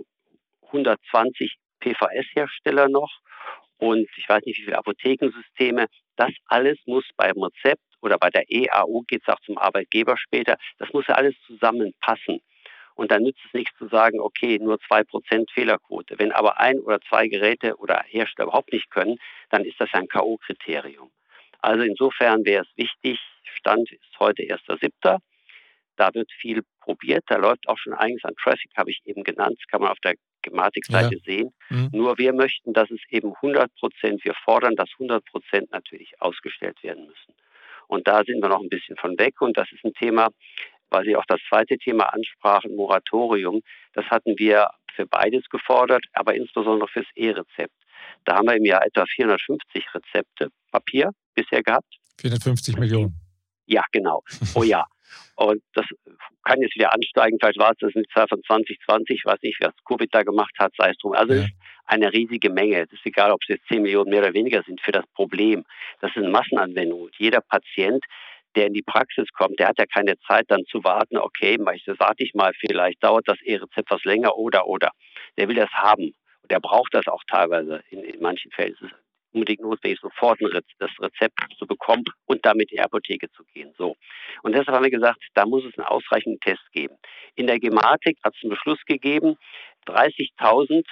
[0.67, 3.11] 120 PVS-Hersteller noch
[3.77, 5.87] und ich weiß nicht, wie viele Apothekensysteme.
[6.15, 10.57] Das alles muss beim Rezept oder bei der EAU geht es auch zum Arbeitgeber später.
[10.79, 12.39] Das muss ja alles zusammenpassen.
[12.95, 16.17] Und dann nützt es nichts zu sagen, okay, nur zwei Prozent Fehlerquote.
[16.17, 19.17] Wenn aber ein oder zwei Geräte oder Hersteller überhaupt nicht können,
[19.49, 21.09] dann ist das ein K.O.-Kriterium.
[21.61, 25.19] Also insofern wäre es wichtig, Stand ist heute 1.7.
[25.97, 29.57] Da wird viel probiert, da läuft auch schon einiges an Traffic, habe ich eben genannt,
[29.59, 31.21] das kann man auf der Gematikseite ja.
[31.25, 31.53] sehen.
[31.69, 31.89] Mhm.
[31.91, 36.81] Nur wir möchten, dass es eben 100 Prozent, wir fordern, dass 100 Prozent natürlich ausgestellt
[36.83, 37.33] werden müssen.
[37.87, 39.41] Und da sind wir noch ein bisschen von weg.
[39.41, 40.29] Und das ist ein Thema,
[40.89, 43.61] weil Sie auch das zweite Thema ansprachen, Moratorium.
[43.93, 47.73] Das hatten wir für beides gefordert, aber insbesondere fürs E-Rezept.
[48.23, 51.87] Da haben wir im Jahr etwa 450 Rezepte Papier bisher gehabt.
[52.19, 53.13] 450 Millionen.
[53.65, 54.23] Ja, genau.
[54.53, 54.85] Oh ja.
[55.35, 55.85] Und das
[56.43, 57.37] kann jetzt wieder ansteigen.
[57.39, 59.17] Vielleicht war es das in der Zahl von 2020.
[59.17, 61.13] Ich weiß nicht, was Covid da gemacht hat, sei es drum.
[61.13, 61.39] Also ja.
[61.41, 62.81] es ist eine riesige Menge.
[62.81, 65.65] Es ist egal, ob es jetzt 10 Millionen mehr oder weniger sind für das Problem.
[65.99, 67.01] Das ist eine Massenanwendung.
[67.01, 68.03] Und jeder Patient,
[68.55, 72.23] der in die Praxis kommt, der hat ja keine Zeit dann zu warten, okay, warte
[72.23, 74.91] ich mal, vielleicht dauert das E-Rezept was länger oder oder.
[75.37, 76.13] Der will das haben.
[76.41, 78.73] Und der braucht das auch teilweise in, in manchen Fällen.
[78.73, 78.95] Es ist
[79.35, 80.39] unbedingt notwendig, sofort
[80.79, 83.73] das Rezept zu bekommen und damit in die Apotheke zu gehen.
[83.77, 83.95] So.
[84.43, 86.95] Und deshalb haben wir gesagt, da muss es einen ausreichenden Test geben.
[87.35, 89.37] In der Gematik hat es einen Beschluss gegeben,
[89.87, 90.85] 30.000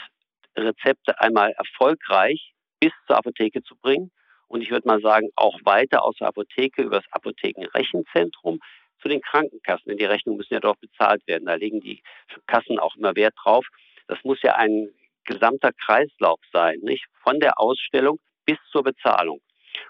[0.58, 4.12] Rezepte einmal erfolgreich bis zur Apotheke zu bringen.
[4.54, 8.60] Und ich würde mal sagen, auch weiter aus der Apotheke über das Apothekenrechenzentrum
[9.02, 9.86] zu den Krankenkassen.
[9.88, 11.48] Denn die Rechnungen müssen ja dort bezahlt werden.
[11.48, 12.04] Da legen die
[12.46, 13.66] Kassen auch immer Wert drauf.
[14.08, 14.90] Das muss ja ein
[15.26, 17.08] gesamter Kreislauf sein, nicht?
[17.24, 19.42] Von der Ausstellung bis zur Bezahlung.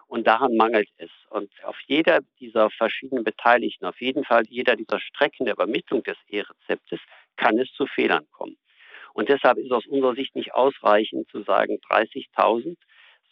[0.07, 1.11] Und daran mangelt es.
[1.29, 6.15] Und auf jeder dieser verschiedenen Beteiligten, auf jeden Fall jeder dieser Strecken der Übermittlung des
[6.29, 7.01] E-Rezeptes,
[7.35, 8.55] kann es zu Fehlern kommen.
[9.13, 12.77] Und deshalb ist aus unserer Sicht nicht ausreichend zu sagen 30.000,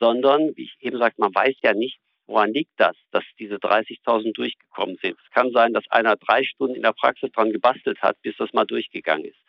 [0.01, 4.33] sondern, wie ich eben sagte, man weiß ja nicht, woran liegt das, dass diese 30.000
[4.33, 5.17] durchgekommen sind.
[5.23, 8.51] Es kann sein, dass einer drei Stunden in der Praxis dran gebastelt hat, bis das
[8.53, 9.39] mal durchgegangen ist.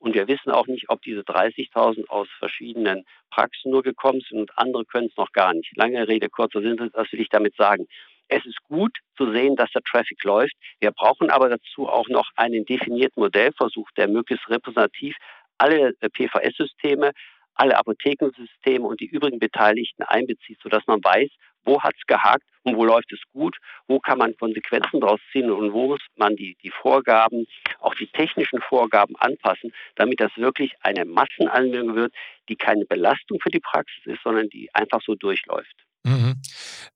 [0.00, 4.58] Und wir wissen auch nicht, ob diese 30.000 aus verschiedenen Praxen nur gekommen sind und
[4.58, 5.74] andere können es noch gar nicht.
[5.76, 7.86] Lange Rede, kurzer Sinn, das will ich damit sagen.
[8.28, 10.54] Es ist gut zu sehen, dass der Traffic läuft.
[10.80, 15.16] Wir brauchen aber dazu auch noch einen definierten Modellversuch, der möglichst repräsentativ
[15.58, 17.12] alle äh, PVS-Systeme,
[17.54, 21.30] alle Apothekensysteme und die übrigen Beteiligten einbezieht, sodass man weiß,
[21.64, 25.50] wo hat es gehakt und wo läuft es gut, wo kann man Konsequenzen daraus ziehen
[25.50, 27.46] und wo muss man die, die Vorgaben,
[27.78, 32.14] auch die technischen Vorgaben anpassen, damit das wirklich eine Massenanwendung wird,
[32.48, 35.74] die keine Belastung für die Praxis ist, sondern die einfach so durchläuft.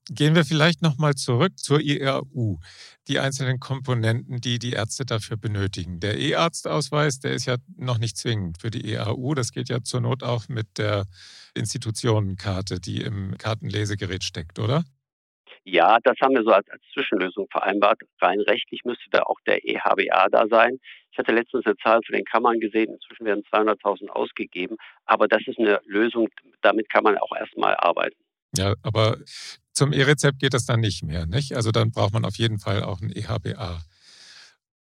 [0.09, 2.59] Gehen wir vielleicht nochmal zurück zur IAU,
[3.09, 5.99] die einzelnen Komponenten, die die Ärzte dafür benötigen.
[5.99, 9.35] Der E-Arztausweis, der ist ja noch nicht zwingend für die EAU.
[9.35, 11.07] Das geht ja zur Not auch mit der
[11.55, 14.85] Institutionenkarte, die im Kartenlesegerät steckt, oder?
[15.65, 18.01] Ja, das haben wir so als, als Zwischenlösung vereinbart.
[18.21, 20.79] Rein rechtlich müsste da auch der EHBA da sein.
[21.11, 22.93] Ich hatte letztens eine Zahl zu den Kammern gesehen.
[22.93, 24.77] Inzwischen werden 200.000 ausgegeben.
[25.07, 26.29] Aber das ist eine Lösung,
[26.63, 28.15] damit kann man auch erstmal arbeiten.
[28.57, 29.17] Ja, aber
[29.77, 31.55] zum E-Rezept geht das dann nicht mehr, nicht?
[31.55, 33.83] Also dann braucht man auf jeden Fall auch ein EHBA.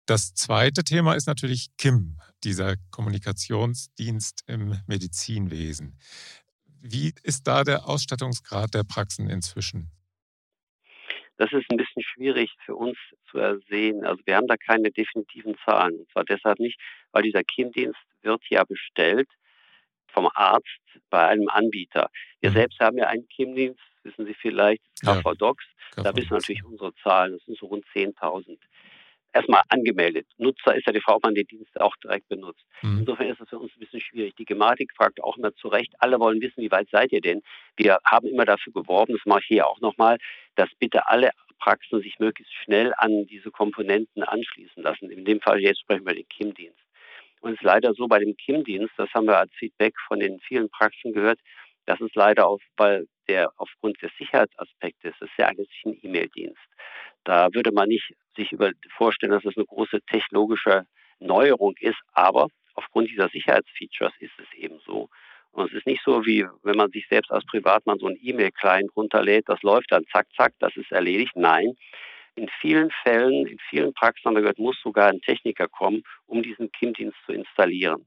[0.06, 6.00] Das zweite Thema ist natürlich KIM, dieser Kommunikationsdienst im Medizinwesen.
[6.82, 9.92] Wie ist da der Ausstattungsgrad der Praxen inzwischen?
[11.38, 12.98] Das ist ein bisschen schwierig für uns
[13.30, 14.06] zu ersehen.
[14.06, 16.00] Also wir haben da keine definitiven Zahlen.
[16.00, 16.80] Und zwar deshalb nicht,
[17.12, 19.28] weil dieser KIM-Dienst wird ja bestellt
[20.08, 20.80] vom Arzt
[21.10, 22.10] bei einem Anbieter.
[22.40, 22.54] Wir mhm.
[22.54, 25.66] selbst haben ja einen KIM-Dienst, wissen Sie vielleicht, KV Docs.
[25.98, 27.34] Ja, da wissen natürlich unsere Zahlen.
[27.34, 28.58] Das sind so rund 10.000.
[29.34, 30.28] Erstmal angemeldet.
[30.38, 32.66] Nutzer ist ja die Frau, man den Dienst auch direkt benutzt.
[32.82, 33.00] Mhm.
[33.00, 34.34] Insofern ist das für uns ein bisschen schwierig.
[34.36, 37.42] Die Gematik fragt auch immer zu Recht, alle wollen wissen, wie weit seid ihr denn?
[37.76, 40.18] Wir haben immer dafür geworben, das mache ich hier auch nochmal,
[40.56, 45.10] dass bitte alle Praxen sich möglichst schnell an diese Komponenten anschließen lassen.
[45.10, 46.80] In dem Fall jetzt sprechen wir den KIM-Dienst.
[47.42, 50.40] Und es ist leider so bei dem KIM-Dienst, das haben wir als Feedback von den
[50.40, 51.40] vielen Praxen gehört,
[51.86, 56.62] dass es leider auf, weil der aufgrund des Sicherheitsaspektes, das ist ja eigentlich ein E-Mail-Dienst.
[57.24, 60.86] Da würde man nicht sich über vorstellen, dass es eine große technologische
[61.20, 65.10] Neuerung ist, aber aufgrund dieser Sicherheitsfeatures ist es eben so.
[65.52, 68.92] Und es ist nicht so, wie wenn man sich selbst als Privatmann so ein E-Mail-Client
[68.96, 71.32] runterlädt, das läuft dann zack, zack, das ist erledigt.
[71.36, 71.76] Nein,
[72.36, 76.44] in vielen Fällen, in vielen Praxen haben wir gehört, muss sogar ein Techniker kommen, um
[76.44, 78.06] diesen KIM-Dienst zu installieren.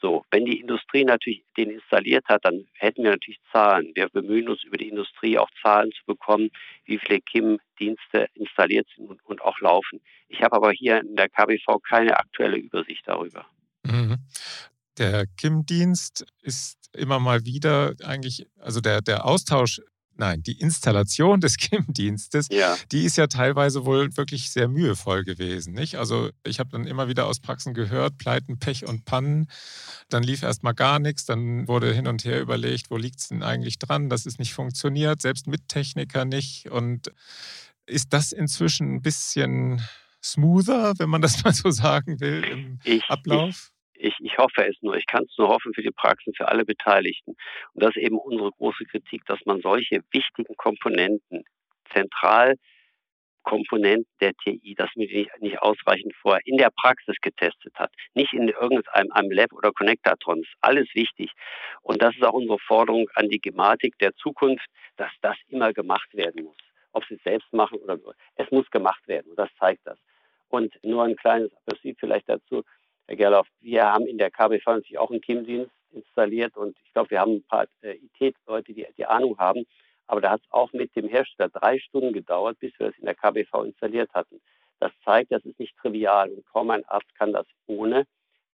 [0.00, 3.92] So, wenn die Industrie natürlich den installiert hat, dann hätten wir natürlich Zahlen.
[3.94, 6.50] Wir bemühen uns über die Industrie auch Zahlen zu bekommen,
[6.84, 10.00] wie viele KIM-Dienste installiert sind und, und, auch laufen.
[10.28, 13.46] Ich habe aber hier in der KBV keine aktuelle Übersicht darüber.
[13.84, 14.18] Mhm.
[14.98, 19.80] Der KIM-Dienst ist immer mal wieder eigentlich, also der, der Austausch
[20.16, 22.76] nein, die Installation des KIM-Dienstes, ja.
[22.92, 25.74] die ist ja teilweise wohl wirklich sehr mühevoll gewesen.
[25.74, 25.96] Nicht?
[25.96, 29.48] Also ich habe dann immer wieder aus Praxen gehört, Pleiten, Pech und Pannen.
[30.08, 33.42] Dann lief erstmal gar nichts, dann wurde hin und her überlegt, wo liegt es denn
[33.42, 36.70] eigentlich dran, dass es nicht funktioniert, selbst mit Techniker nicht.
[36.70, 37.12] Und
[37.86, 39.82] ist das inzwischen ein bisschen
[40.22, 43.73] smoother, wenn man das mal so sagen will, im ich, Ablauf?
[44.04, 44.96] Ich, ich hoffe es nur.
[44.96, 47.36] Ich kann es nur hoffen für die Praxen, für alle Beteiligten.
[47.72, 51.42] Und das ist eben unsere große Kritik, dass man solche wichtigen Komponenten,
[51.90, 57.92] Zentralkomponenten der TI, dass man die nicht, ausreichend vorher in der Praxis getestet hat.
[58.12, 60.42] Nicht in irgendeinem einem Lab oder Connectatron.
[60.42, 61.30] Das ist alles wichtig.
[61.80, 64.66] Und das ist auch unsere Forderung an die Gematik der Zukunft,
[64.98, 66.58] dass das immer gemacht werden muss.
[66.92, 67.98] Ob sie es selbst machen oder.
[68.36, 69.30] Es muss gemacht werden.
[69.30, 69.98] Und das zeigt das.
[70.48, 72.64] Und nur ein kleines Applaus vielleicht dazu.
[73.06, 77.10] Herr Gerloff, wir haben in der KBV natürlich auch einen KIM-Dienst installiert und ich glaube,
[77.10, 79.66] wir haben ein paar äh, IT-Leute, die die Ahnung haben.
[80.06, 83.06] Aber da hat es auch mit dem Hersteller drei Stunden gedauert, bis wir das in
[83.06, 84.40] der KBV installiert hatten.
[84.80, 88.06] Das zeigt, das ist nicht trivial und kaum ein Arzt kann das ohne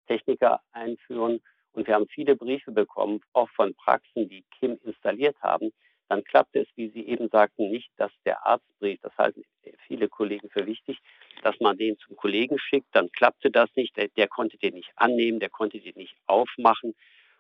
[0.07, 1.41] Techniker einführen.
[1.73, 5.71] Und wir haben viele Briefe bekommen, auch von Praxen, die KIM installiert haben.
[6.09, 9.43] Dann klappt es, wie Sie eben sagten, nicht, dass der Arztbrief, das halten
[9.87, 10.97] viele Kollegen für wichtig,
[11.43, 14.91] dass man den zum Kollegen schickt, dann klappte das nicht, der, der konnte den nicht
[14.95, 16.95] annehmen, der konnte den nicht aufmachen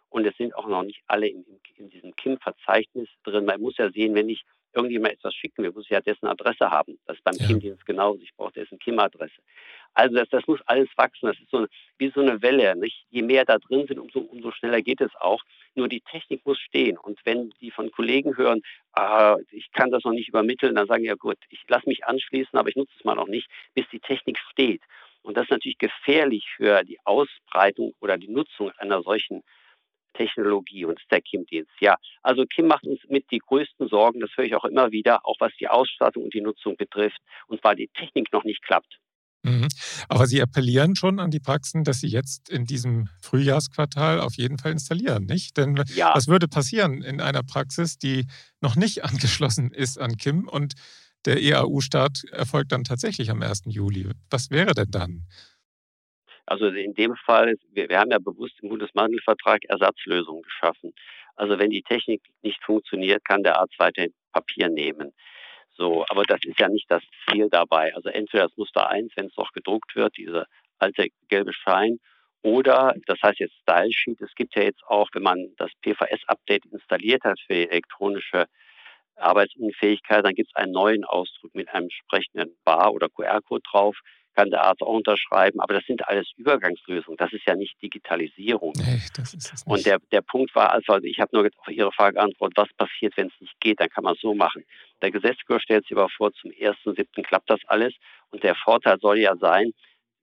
[0.09, 1.45] und es sind auch noch nicht alle in,
[1.77, 3.45] in diesem KIM-Verzeichnis drin.
[3.45, 6.69] Man muss ja sehen, wenn ich irgendjemand etwas schicken will, muss ich ja dessen Adresse
[6.69, 6.99] haben.
[7.05, 7.47] Das ist beim ja.
[7.47, 8.21] KIM-Dienst genauso.
[8.21, 9.41] Ich brauche dessen KIM-Adresse.
[9.93, 11.27] Also das, das muss alles wachsen.
[11.27, 12.75] Das ist so wie so eine Welle.
[12.75, 13.05] Nicht?
[13.09, 15.41] Je mehr da drin sind, umso, umso schneller geht es auch.
[15.75, 16.97] Nur die Technik muss stehen.
[16.97, 18.61] Und wenn die von Kollegen hören,
[18.93, 22.57] ah, ich kann das noch nicht übermitteln, dann sagen ja gut, ich lasse mich anschließen,
[22.57, 24.81] aber ich nutze es mal noch nicht, bis die Technik steht.
[25.21, 29.43] Und das ist natürlich gefährlich für die Ausbreitung oder die Nutzung einer solchen
[30.13, 31.71] Technologie und der Kim-Dienst.
[31.79, 35.25] Ja, also Kim macht uns mit die größten Sorgen, das höre ich auch immer wieder,
[35.25, 38.99] auch was die Ausstattung und die Nutzung betrifft und weil die Technik noch nicht klappt.
[39.43, 39.67] Mhm.
[40.09, 44.57] Aber Sie appellieren schon an die Praxen, dass Sie jetzt in diesem Frühjahrsquartal auf jeden
[44.57, 45.57] Fall installieren, nicht?
[45.57, 46.13] Denn ja.
[46.13, 48.25] was würde passieren in einer Praxis, die
[48.61, 50.73] noch nicht angeschlossen ist an Kim und
[51.25, 53.63] der EAU-Start erfolgt dann tatsächlich am 1.
[53.65, 54.09] Juli?
[54.29, 55.25] Was wäre denn dann?
[56.45, 60.93] Also in dem Fall, wir, wir haben ja bewusst im Bundesmantelvertrag Ersatzlösungen geschaffen.
[61.35, 65.13] Also wenn die Technik nicht funktioniert, kann der Arzt weiterhin Papier nehmen.
[65.79, 67.95] So, aber das ist ja nicht das Ziel dabei.
[67.95, 70.45] Also entweder das Muster 1, wenn es noch gedruckt wird, diese
[70.77, 71.99] alte gelbe Schein,
[72.41, 74.19] oder das heißt jetzt Style Sheet.
[74.19, 78.45] Es gibt ja jetzt auch, wenn man das PVS-Update installiert hat für elektronische
[79.15, 83.97] Arbeitsunfähigkeit, dann gibt es einen neuen Ausdruck mit einem entsprechenden Bar- oder QR-Code drauf
[84.39, 85.59] kann der Arzt auch unterschreiben.
[85.59, 87.17] Aber das sind alles Übergangslösungen.
[87.17, 88.71] Das ist ja nicht Digitalisierung.
[88.77, 89.67] Nee, das ist es nicht.
[89.67, 93.17] Und der, der Punkt war also, ich habe nur auf Ihre Frage geantwortet, was passiert,
[93.17, 94.63] wenn es nicht geht, dann kann man es so machen.
[95.01, 97.21] Der Gesetzgeber stellt sich aber vor, zum 1.7.
[97.23, 97.93] klappt das alles.
[98.31, 99.71] Und der Vorteil soll ja sein,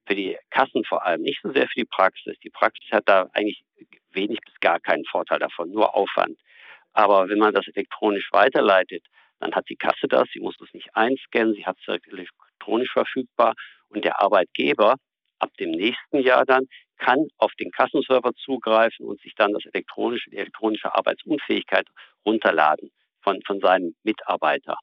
[0.07, 2.39] für die Kassen vor allem, nicht so sehr für die Praxis.
[2.43, 3.65] Die Praxis hat da eigentlich
[4.13, 6.39] wenig bis gar keinen Vorteil davon, nur Aufwand.
[6.95, 9.05] Aber wenn man das elektronisch weiterleitet,
[9.41, 13.55] dann hat die Kasse das, sie muss das nicht einscannen, sie hat es elektronisch verfügbar
[13.97, 14.97] und der Arbeitgeber
[15.39, 16.67] ab dem nächsten Jahr dann
[16.99, 21.87] kann auf den Kassenserver zugreifen und sich dann das elektronische, die elektronische Arbeitsunfähigkeit
[22.25, 22.91] runterladen
[23.23, 24.77] von, von seinem Mitarbeiter.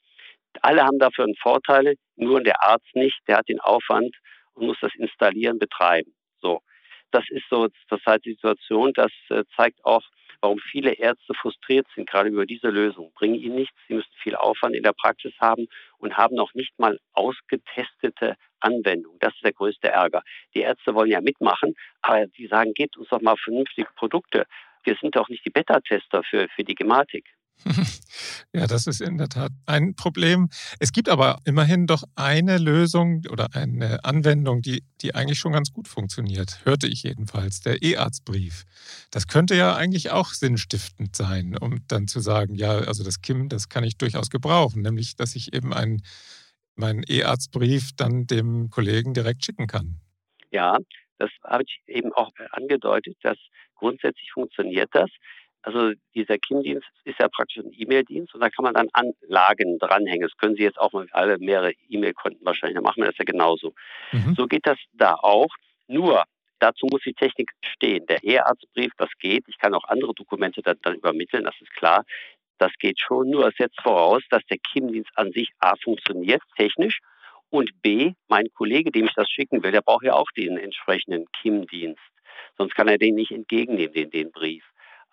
[0.62, 4.16] Alle haben dafür einen Vorteil, nur der Arzt nicht, der hat den Aufwand
[4.54, 6.14] und muss das installieren, betreiben.
[6.42, 6.60] So.
[7.12, 10.04] Das ist so zurzeit die Situation, das äh, zeigt auch,
[10.44, 13.14] warum viele Ärzte frustriert sind, gerade über diese Lösung.
[13.14, 16.78] Bringen ihnen nichts, sie müssen viel Aufwand in der Praxis haben und haben noch nicht
[16.78, 19.20] mal ausgetestete Anwendungen.
[19.20, 20.22] Das ist der größte Ärger.
[20.54, 24.46] Die Ärzte wollen ja mitmachen, aber die sagen, gebt uns doch mal vernünftige Produkte.
[24.84, 27.26] Wir sind doch nicht die Beta-Tester für, für die Gematik.
[28.54, 30.50] Ja, das ist in der Tat ein Problem.
[30.80, 35.72] Es gibt aber immerhin doch eine Lösung oder eine Anwendung, die, die eigentlich schon ganz
[35.72, 38.66] gut funktioniert, hörte ich jedenfalls, der E-Arztbrief.
[39.12, 43.50] Das könnte ja eigentlich auch sinnstiftend sein, um dann zu sagen, ja, also das KIM,
[43.50, 46.04] das kann ich durchaus gebrauchen, nämlich dass ich eben einen,
[46.76, 50.00] meinen E-Arztbrief dann dem Kollegen direkt schicken kann.
[50.52, 50.78] Ja,
[51.18, 53.38] das habe ich eben auch angedeutet, dass
[53.76, 55.10] grundsätzlich funktioniert das.
[55.64, 60.28] Also dieser KIM-Dienst ist ja praktisch ein E-Mail-Dienst und da kann man dann Anlagen dranhängen.
[60.28, 63.74] Das können Sie jetzt auch mal alle mehrere E-Mail-Konten wahrscheinlich, machen wir das ja genauso.
[64.12, 64.36] Mhm.
[64.36, 65.50] So geht das da auch.
[65.88, 66.24] Nur
[66.60, 68.06] dazu muss die Technik stehen.
[68.08, 69.46] Der E-Arztbrief, das geht.
[69.48, 72.04] Ich kann auch andere Dokumente dann, dann übermitteln, das ist klar.
[72.58, 73.30] Das geht schon.
[73.30, 77.00] Nur es setzt voraus, dass der KIM-Dienst an sich A funktioniert, technisch,
[77.50, 81.28] und B, mein Kollege, dem ich das schicken will, der braucht ja auch den entsprechenden
[81.40, 82.02] KIM-Dienst.
[82.58, 84.64] Sonst kann er den nicht entgegennehmen, den, den Brief.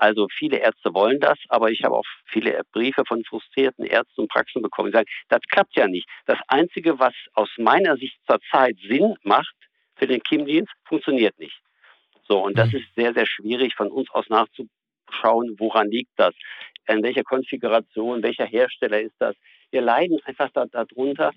[0.00, 4.30] Also viele Ärzte wollen das, aber ich habe auch viele Briefe von frustrierten Ärzten und
[4.30, 6.08] Praxen bekommen, die sagen, das klappt ja nicht.
[6.24, 9.54] Das Einzige, was aus meiner Sicht zurzeit Sinn macht
[9.96, 11.60] für den Kim-Dienst, funktioniert nicht.
[12.26, 12.78] So, und das mhm.
[12.78, 16.34] ist sehr, sehr schwierig von uns aus nachzuschauen, woran liegt das,
[16.88, 19.36] in welcher Konfiguration, welcher Hersteller ist das.
[19.70, 21.32] Wir leiden einfach darunter,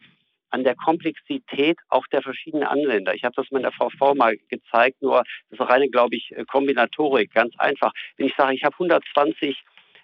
[0.54, 3.16] an der Komplexität auch der verschiedenen Anwender.
[3.16, 7.56] Ich habe das meiner VV mal gezeigt, nur das ist reine, glaube ich, Kombinatorik, ganz
[7.58, 7.92] einfach.
[8.18, 9.63] Wenn ich sage, ich habe 120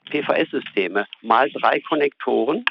[0.10, 2.66] PVS-Systeme mal drei Konnektoren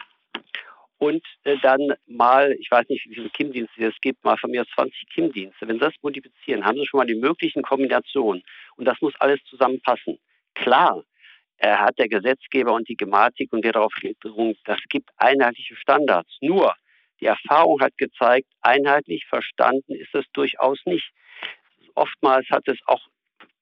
[0.99, 4.63] und äh, dann mal, ich weiß nicht, wie viele KIM-Dienste es gibt, mal von mir
[4.63, 5.69] aus 20 KIM-Dienste.
[5.69, 8.43] Wenn Sie das multiplizieren, haben Sie schon mal die möglichen Kombinationen
[8.75, 10.19] und das muss alles zusammenpassen.
[10.55, 11.05] Klar,
[11.59, 16.37] er hat der Gesetzgeber und die Gematik und der darauf gedrungen, das gibt einheitliche Standards.
[16.41, 16.75] Nur,
[17.21, 21.11] die Erfahrung hat gezeigt, einheitlich verstanden ist es durchaus nicht.
[21.95, 23.01] Oftmals hat es auch,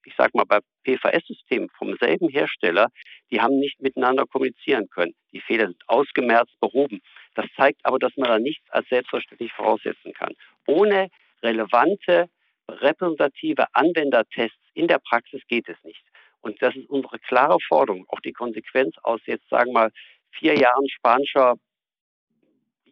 [0.04, 2.88] ich sage mal, bei PVS-Systemen vom selben Hersteller,
[3.30, 5.14] die haben nicht miteinander kommunizieren können.
[5.32, 7.00] Die Fehler sind ausgemerzt, behoben.
[7.34, 10.34] Das zeigt aber, dass man da nichts als selbstverständlich voraussetzen kann.
[10.66, 11.08] Ohne
[11.42, 12.28] relevante,
[12.68, 16.02] repräsentative Anwendertests in der Praxis geht es nicht.
[16.40, 19.90] Und das ist unsere klare Forderung, auch die Konsequenz aus jetzt, sagen wir mal,
[20.30, 21.56] vier Jahren spanischer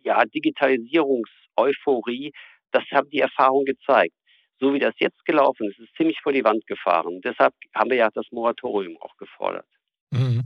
[0.04, 2.32] ja, Digitalisierungseuphorie,
[2.70, 4.14] das haben die Erfahrungen gezeigt.
[4.60, 7.20] So wie das jetzt gelaufen ist, ist ziemlich vor die Wand gefahren.
[7.22, 9.66] Deshalb haben wir ja das Moratorium auch gefordert.
[10.10, 10.44] Mhm.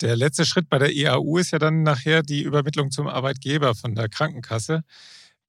[0.00, 3.94] Der letzte Schritt bei der EAU ist ja dann nachher die Übermittlung zum Arbeitgeber von
[3.94, 4.82] der Krankenkasse.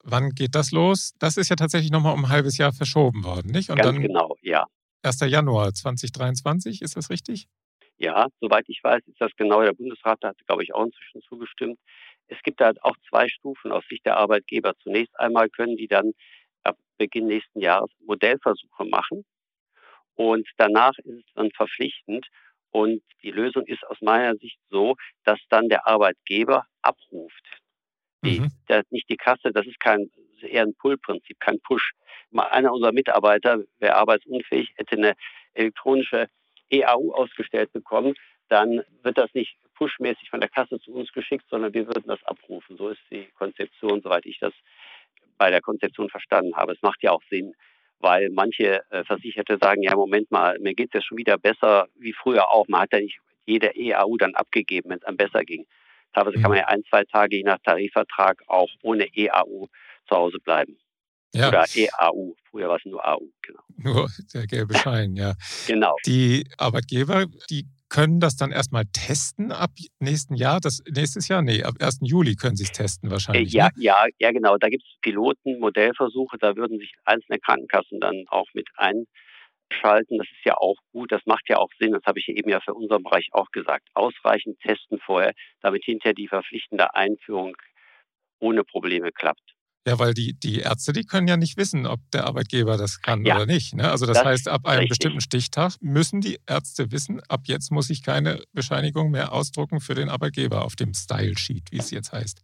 [0.04, 1.14] Wann geht das los?
[1.20, 3.70] Das ist ja tatsächlich nochmal um ein halbes Jahr verschoben worden, nicht?
[3.70, 4.66] Und Ganz dann genau, ja.
[5.04, 5.20] 1.
[5.22, 7.48] Januar 2023, ist das richtig?
[7.98, 9.62] Ja, soweit ich weiß, ist das genau.
[9.62, 11.78] Der Bundesrat hat, glaube ich, auch inzwischen zugestimmt.
[12.32, 14.74] Es gibt da auch zwei Stufen aus Sicht der Arbeitgeber.
[14.82, 16.14] Zunächst einmal können die dann
[16.64, 19.26] ab Beginn nächsten Jahres Modellversuche machen.
[20.16, 22.26] Und danach ist es dann verpflichtend.
[22.72, 27.44] Und die Lösung ist aus meiner Sicht so, dass dann der Arbeitgeber abruft.
[28.24, 28.52] Die, mhm.
[28.70, 30.10] der, nicht die Kasse, das ist kein
[30.42, 31.94] eher ein Pull-Prinzip, kein Push.
[32.30, 35.16] Mal einer unserer Mitarbeiter wäre arbeitsunfähig, hätte eine
[35.54, 36.28] elektronische
[36.70, 38.14] EAU ausgestellt bekommen,
[38.48, 42.24] dann wird das nicht pushmäßig von der Kasse zu uns geschickt, sondern wir würden das
[42.26, 42.78] abrufen.
[42.78, 44.54] So ist die Konzeption, soweit ich das
[45.40, 46.74] bei der Konzeption verstanden habe.
[46.74, 47.56] Es macht ja auch Sinn,
[47.98, 51.88] weil manche äh, Versicherte sagen, ja, Moment mal, mir geht es ja schon wieder besser
[51.98, 52.68] wie früher auch.
[52.68, 53.18] Man hat ja nicht
[53.48, 55.66] jede EAU dann abgegeben, wenn es einem besser ging.
[56.14, 59.68] Teilweise kann man ja ein, zwei Tage je nach Tarifvertrag auch ohne EAU
[60.08, 60.78] zu Hause bleiben.
[61.34, 61.48] Ja.
[61.48, 62.36] Oder EAU.
[62.52, 63.62] Früher war es nur AU, genau.
[63.78, 65.34] Nur der gelbe Schein, ja.
[65.66, 65.96] genau.
[66.06, 71.42] Die Arbeitgeber, die können das dann erstmal testen ab nächsten Jahr, das nächstes Jahr?
[71.42, 72.00] Nee, ab 1.
[72.02, 73.54] Juli können sie es testen wahrscheinlich.
[73.54, 73.72] Äh, ja, ne?
[73.76, 74.58] ja, ja, genau.
[74.58, 80.18] Da gibt es Piloten, Modellversuche, da würden sich einzelne Krankenkassen dann auch mit einschalten.
[80.18, 82.62] Das ist ja auch gut, das macht ja auch Sinn, das habe ich eben ja
[82.62, 83.90] für unseren Bereich auch gesagt.
[83.94, 87.58] Ausreichend testen vorher, damit hinterher die verpflichtende Einführung
[88.40, 89.51] ohne Probleme klappt.
[89.88, 93.26] Ja, weil die, die Ärzte, die können ja nicht wissen, ob der Arbeitgeber das kann
[93.26, 93.74] ja, oder nicht.
[93.74, 93.90] Ne?
[93.90, 94.90] Also das, das, heißt, ab einem richtig.
[94.90, 99.96] bestimmten Stichtag müssen die Ärzte wissen, ab jetzt muss ich keine Bescheinigung mehr ausdrucken für
[99.96, 102.44] den Arbeitgeber auf dem Style Sheet, wie es jetzt heißt.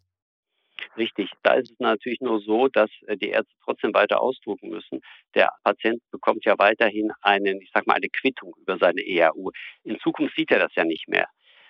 [0.98, 1.30] Richtig.
[1.44, 5.02] Da ist es natürlich nur so, dass äh, die Ärzte trotzdem weiter ausdrucken müssen.
[5.36, 9.52] Der Patient bekommt ja weiterhin einen, ich sag mal, eine Quittung über seine ERU.
[9.84, 11.28] In Zukunft sieht er das ja nicht mehr.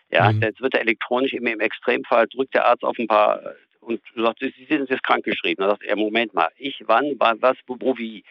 [0.09, 0.41] Ja, mhm.
[0.41, 3.55] jetzt wird er elektronisch im Extremfall drückt der Arzt auf ein paar äh,
[3.87, 5.61] und sagt, Sie sind jetzt krankgeschrieben.
[5.61, 8.23] Dann sagt er, Moment mal, ich, wann, wann was, wo, wie.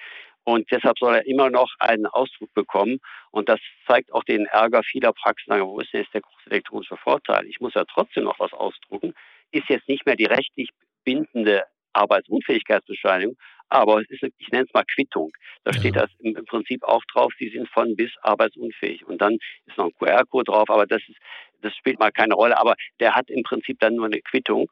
[0.44, 3.00] Und deshalb soll er immer noch einen Ausdruck bekommen.
[3.30, 5.58] Und das zeigt auch den Ärger vieler Praxen.
[5.60, 7.46] Wo ist denn jetzt der große elektronische Vorteil?
[7.46, 9.14] Ich muss ja trotzdem noch was ausdrucken.
[9.50, 10.70] Ist jetzt nicht mehr die rechtlich
[11.04, 11.64] bindende
[11.94, 13.36] Arbeitsunfähigkeitsbescheinigung,
[13.68, 15.32] aber es ist, ich nenne es mal Quittung.
[15.64, 15.80] Da ja.
[15.80, 19.04] steht das im, im, Prinzip auch drauf, Sie sind von bis arbeitsunfähig.
[19.06, 21.18] Und dann ist noch ein QR-Code drauf, aber das ist,
[21.62, 22.58] das spielt mal keine Rolle.
[22.58, 24.70] Aber der hat im Prinzip dann nur eine Quittung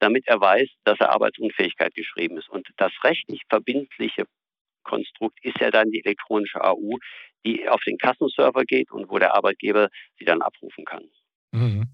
[0.00, 2.48] damit er weiß, dass er Arbeitsunfähigkeit geschrieben ist.
[2.48, 4.24] Und das rechtlich verbindliche
[4.82, 6.98] Konstrukt ist ja dann die elektronische AU,
[7.44, 11.04] die auf den Kassenserver geht und wo der Arbeitgeber sie dann abrufen kann.
[11.52, 11.86] Mhm.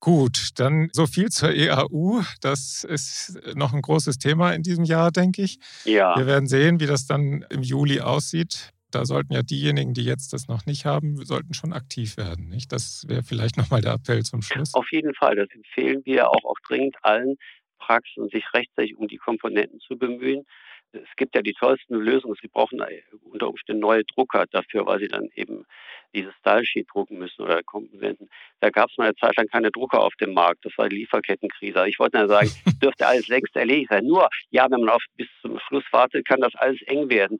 [0.00, 2.22] Gut, dann so viel zur EAU.
[2.40, 5.58] Das ist noch ein großes Thema in diesem Jahr, denke ich.
[5.84, 6.16] Ja.
[6.16, 10.32] Wir werden sehen, wie das dann im Juli aussieht da sollten ja diejenigen, die jetzt
[10.32, 12.48] das noch nicht haben, sollten schon aktiv werden.
[12.48, 12.72] Nicht?
[12.72, 14.74] Das wäre vielleicht nochmal der Appell zum Schluss.
[14.74, 15.36] Auf jeden Fall.
[15.36, 17.36] Das empfehlen wir auch, auch dringend allen
[17.78, 20.44] Praxen, sich rechtzeitig um die Komponenten zu bemühen.
[20.92, 22.36] Es gibt ja die tollsten Lösungen.
[22.40, 22.82] Sie brauchen
[23.22, 25.66] unter Umständen neue Drucker dafür, weil sie dann eben
[26.14, 28.30] dieses Style-Sheet drucken müssen oder Komponenten.
[28.60, 30.64] Da gab es mal eine Zeit lang keine Drucker auf dem Markt.
[30.64, 31.86] Das war die Lieferkettenkrise.
[31.88, 32.50] Ich wollte nur sagen,
[32.82, 34.06] dürfte alles längst erledigt sein.
[34.06, 37.38] Nur, ja, wenn man auf bis zum Schluss wartet, kann das alles eng werden.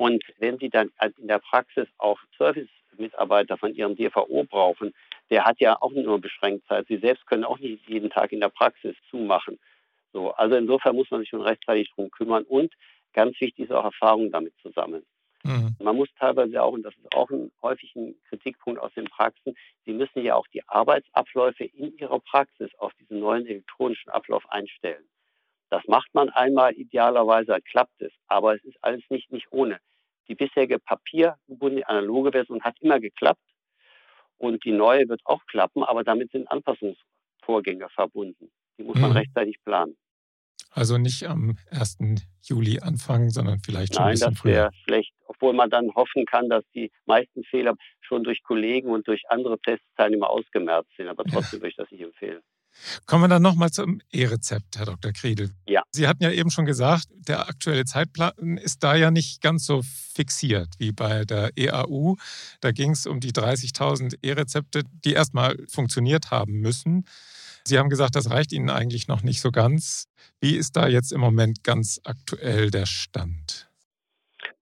[0.00, 4.94] Und wenn Sie dann in der Praxis auch Service-Mitarbeiter von Ihrem DVO brauchen,
[5.28, 6.86] der hat ja auch nur beschränkt Zeit.
[6.88, 9.58] Sie selbst können auch nicht jeden Tag in der Praxis zumachen.
[10.14, 12.72] So, also insofern muss man sich schon rechtzeitig darum kümmern und
[13.12, 15.04] ganz wichtig ist auch Erfahrungen damit zu sammeln.
[15.42, 15.76] Mhm.
[15.78, 19.92] Man muss teilweise auch, und das ist auch ein häufiger Kritikpunkt aus den Praxen, Sie
[19.92, 25.04] müssen ja auch die Arbeitsabläufe in Ihrer Praxis auf diesen neuen elektronischen Ablauf einstellen.
[25.68, 29.78] Das macht man einmal, idealerweise klappt es, aber es ist alles nicht, nicht ohne.
[30.30, 33.42] Die bisherige papiergebundene analoge Version hat immer geklappt
[34.38, 38.48] und die neue wird auch klappen, aber damit sind Anpassungsvorgänge verbunden.
[38.78, 39.16] Die muss man mhm.
[39.16, 39.96] rechtzeitig planen.
[40.70, 41.98] Also nicht am 1.
[42.42, 46.24] Juli anfangen, sondern vielleicht schon Nein, ein bisschen das wäre schlecht, obwohl man dann hoffen
[46.26, 51.24] kann, dass die meisten Fehler schon durch Kollegen und durch andere Testteilnehmer ausgemerzt sind, aber
[51.24, 51.62] trotzdem ja.
[51.62, 52.40] würde ich das nicht empfehlen.
[53.06, 55.12] Kommen wir dann nochmal zum E-Rezept, Herr Dr.
[55.12, 55.50] Kriedel.
[55.66, 55.82] Ja.
[55.90, 59.82] Sie hatten ja eben schon gesagt, der aktuelle Zeitplan ist da ja nicht ganz so
[59.82, 62.16] fixiert wie bei der EAU.
[62.60, 67.04] Da ging es um die 30.000 E-Rezepte, die erstmal funktioniert haben müssen.
[67.64, 70.08] Sie haben gesagt, das reicht Ihnen eigentlich noch nicht so ganz.
[70.40, 73.70] Wie ist da jetzt im Moment ganz aktuell der Stand?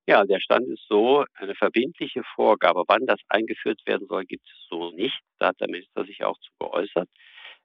[0.06, 4.68] Ja, der Stand ist so, eine verbindliche Vorgabe, wann das eingeführt werden soll, gibt es
[4.70, 5.20] so nicht.
[5.38, 7.08] Da hat der Minister sich auch zu geäußert.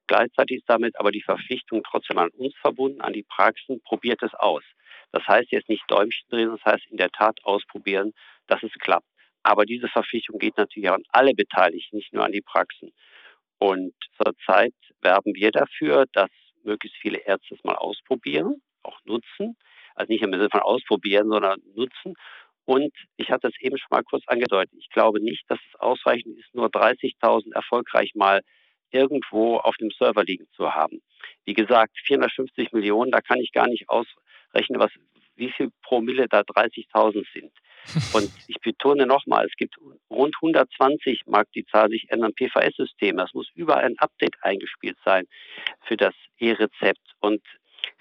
[0.06, 4.34] Gleichzeitig ist damit aber die Verpflichtung trotzdem an uns verbunden, an die Praxen, probiert es
[4.34, 4.62] aus.
[5.12, 8.12] Das heißt jetzt nicht Däumchen drehen, das heißt in der Tat ausprobieren,
[8.46, 9.06] dass es klappt.
[9.42, 12.92] Aber diese Verpflichtung geht natürlich auch an alle Beteiligten, nicht nur an die Praxen.
[13.58, 16.30] Und zurzeit werben wir dafür, dass
[16.64, 19.56] möglichst viele Ärzte es mal ausprobieren, auch nutzen.
[19.94, 22.14] Also nicht im Sinne von ausprobieren, sondern nutzen.
[22.64, 24.74] Und ich hatte es eben schon mal kurz angedeutet.
[24.78, 28.40] Ich glaube nicht, dass es ausreichend ist, nur 30.000 erfolgreich mal
[28.94, 31.02] irgendwo auf dem Server liegen zu haben.
[31.44, 34.92] Wie gesagt, 450 Millionen, da kann ich gar nicht ausrechnen, was,
[35.34, 37.52] wie viel Promille da 30.000 sind.
[38.14, 39.76] Und ich betone nochmal, es gibt
[40.08, 43.22] rund 120, mag die Zahl sich ändern, PVS-Systeme.
[43.22, 45.26] Es muss überall ein Update eingespielt sein
[45.82, 47.14] für das E-Rezept.
[47.20, 47.42] Und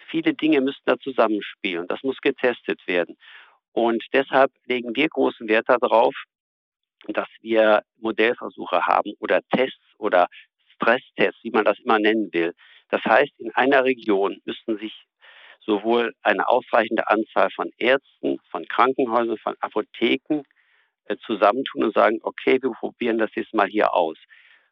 [0.09, 1.87] viele Dinge müssen da zusammenspielen.
[1.87, 3.17] Das muss getestet werden.
[3.73, 6.15] Und deshalb legen wir großen Wert darauf,
[7.07, 10.27] dass wir Modellversuche haben oder Tests oder
[10.83, 12.53] Stresstests, wie man das immer nennen will.
[12.89, 14.93] Das heißt, in einer Region müssten sich
[15.65, 20.43] sowohl eine ausreichende Anzahl von Ärzten, von Krankenhäusern, von Apotheken
[21.05, 24.17] äh, zusammentun und sagen, okay, wir probieren das jetzt mal hier aus.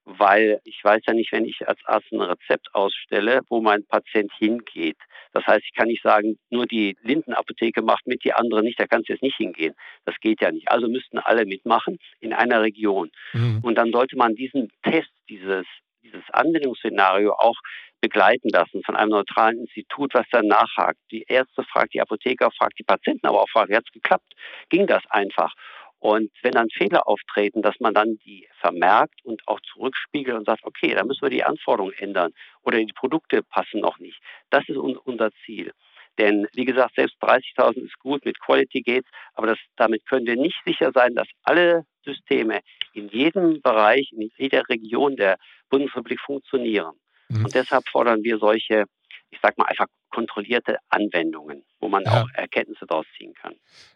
[0.03, 4.31] Weil ich weiß ja nicht, wenn ich als Arzt ein Rezept ausstelle, wo mein Patient
[4.37, 4.97] hingeht.
[5.31, 8.87] Das heißt, ich kann nicht sagen, nur die Lindenapotheke macht mit, die andere nicht, da
[8.87, 9.75] kannst du jetzt nicht hingehen.
[10.05, 10.69] Das geht ja nicht.
[10.71, 13.11] Also müssten alle mitmachen in einer Region.
[13.33, 13.59] Mhm.
[13.61, 15.65] Und dann sollte man diesen Test, dieses,
[16.03, 17.57] dieses Anwendungsszenario auch
[18.01, 20.99] begleiten lassen von einem neutralen Institut, was dann nachhakt.
[21.11, 24.33] Die Ärzte fragt, die Apotheker fragt, die Patienten aber auch fragt, hat es geklappt?
[24.69, 25.53] Ging das einfach?
[25.99, 30.63] Und wenn dann Fehler auftreten, dass man dann die vermerkt und auch zurückspiegelt und sagt,
[30.63, 32.33] okay, da müssen wir die Anforderungen ändern
[32.63, 34.19] oder die Produkte passen noch nicht.
[34.49, 35.71] Das ist unser Ziel.
[36.17, 40.35] Denn wie gesagt, selbst 30.000 ist gut, mit Quality geht's, aber das, damit können wir
[40.35, 42.59] nicht sicher sein, dass alle Systeme
[42.93, 45.37] in jedem Bereich, in jeder Region der
[45.69, 46.93] Bundesrepublik funktionieren.
[47.29, 47.45] Mhm.
[47.45, 48.85] Und deshalb fordern wir solche,
[49.29, 52.21] ich sag mal einfach kontrollierte Anwendungen, wo man ja.
[52.21, 53.53] auch Erkenntnisse daraus ziehen kann.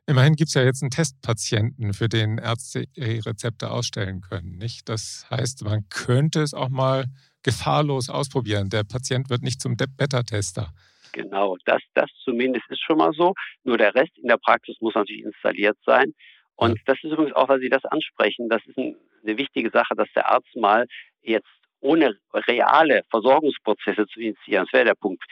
[0.07, 4.57] Immerhin gibt es ja jetzt einen Testpatienten, für den Ärzte ihre Rezepte ausstellen können.
[4.57, 4.87] Nicht?
[4.87, 7.05] Das heißt, man könnte es auch mal
[7.43, 8.69] gefahrlos ausprobieren.
[8.69, 10.71] Der Patient wird nicht zum Beta-Tester.
[11.15, 13.33] Genau, das, das zumindest ist schon mal so.
[13.63, 16.13] Nur der Rest in der Praxis muss natürlich installiert sein.
[16.57, 20.11] Und das ist übrigens auch, weil Sie das ansprechen, das ist eine wichtige Sache, dass
[20.13, 20.87] der Arzt mal
[21.21, 21.47] jetzt
[21.79, 24.65] ohne reale Versorgungsprozesse zu initiieren.
[24.65, 25.23] Das wäre der Punkt.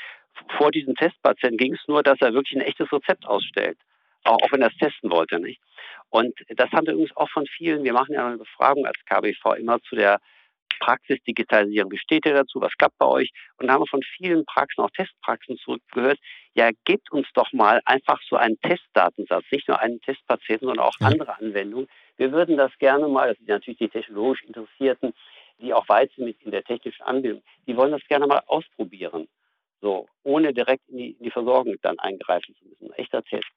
[0.57, 3.77] Vor diesem Testpatienten ging es nur, dass er wirklich ein echtes Rezept ausstellt.
[4.23, 5.59] Auch, auch wenn er es testen wollte, nicht?
[6.09, 7.84] Und das haben wir übrigens auch von vielen.
[7.84, 10.21] Wir machen ja eine Befragung als KBV immer zu der
[10.80, 11.91] Praxisdigitalisierung.
[11.91, 12.61] Wie steht ihr dazu?
[12.61, 13.32] Was klappt bei euch?
[13.57, 16.19] Und da haben wir von vielen Praxen, auch Testpraxen zurückgehört.
[16.53, 20.95] Ja, gebt uns doch mal einfach so einen Testdatensatz, nicht nur einen Testpatienten, sondern auch
[20.99, 21.88] andere Anwendungen.
[22.17, 25.13] Wir würden das gerne mal, das sind natürlich die technologisch Interessierten,
[25.59, 29.28] die auch weit sind in der technischen Anbindung, die wollen das gerne mal ausprobieren.
[29.82, 32.86] So, ohne direkt in die, in die Versorgung dann eingreifen zu müssen.
[32.91, 33.47] Ein echter Test.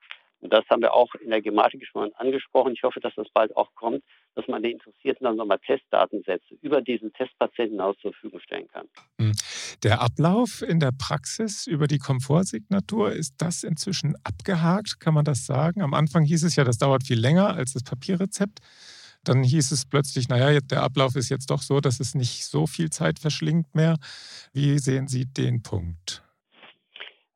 [0.41, 2.72] Und das haben wir auch in der Gematik schon angesprochen.
[2.74, 4.03] Ich hoffe, dass das bald auch kommt,
[4.34, 8.87] dass man den Interessierten dann nochmal Testdatensätze über diesen Testpatienten aus zur Verfügung stellen kann.
[9.18, 9.32] Hm.
[9.82, 15.01] Der Ablauf in der Praxis über die Komfortsignatur, ist das inzwischen abgehakt?
[15.01, 15.82] Kann man das sagen?
[15.82, 18.61] Am Anfang hieß es ja, das dauert viel länger als das Papierrezept.
[19.24, 22.66] Dann hieß es plötzlich, naja, der Ablauf ist jetzt doch so, dass es nicht so
[22.66, 23.97] viel Zeit verschlingt mehr.
[24.53, 26.25] Wie sehen Sie den Punkt?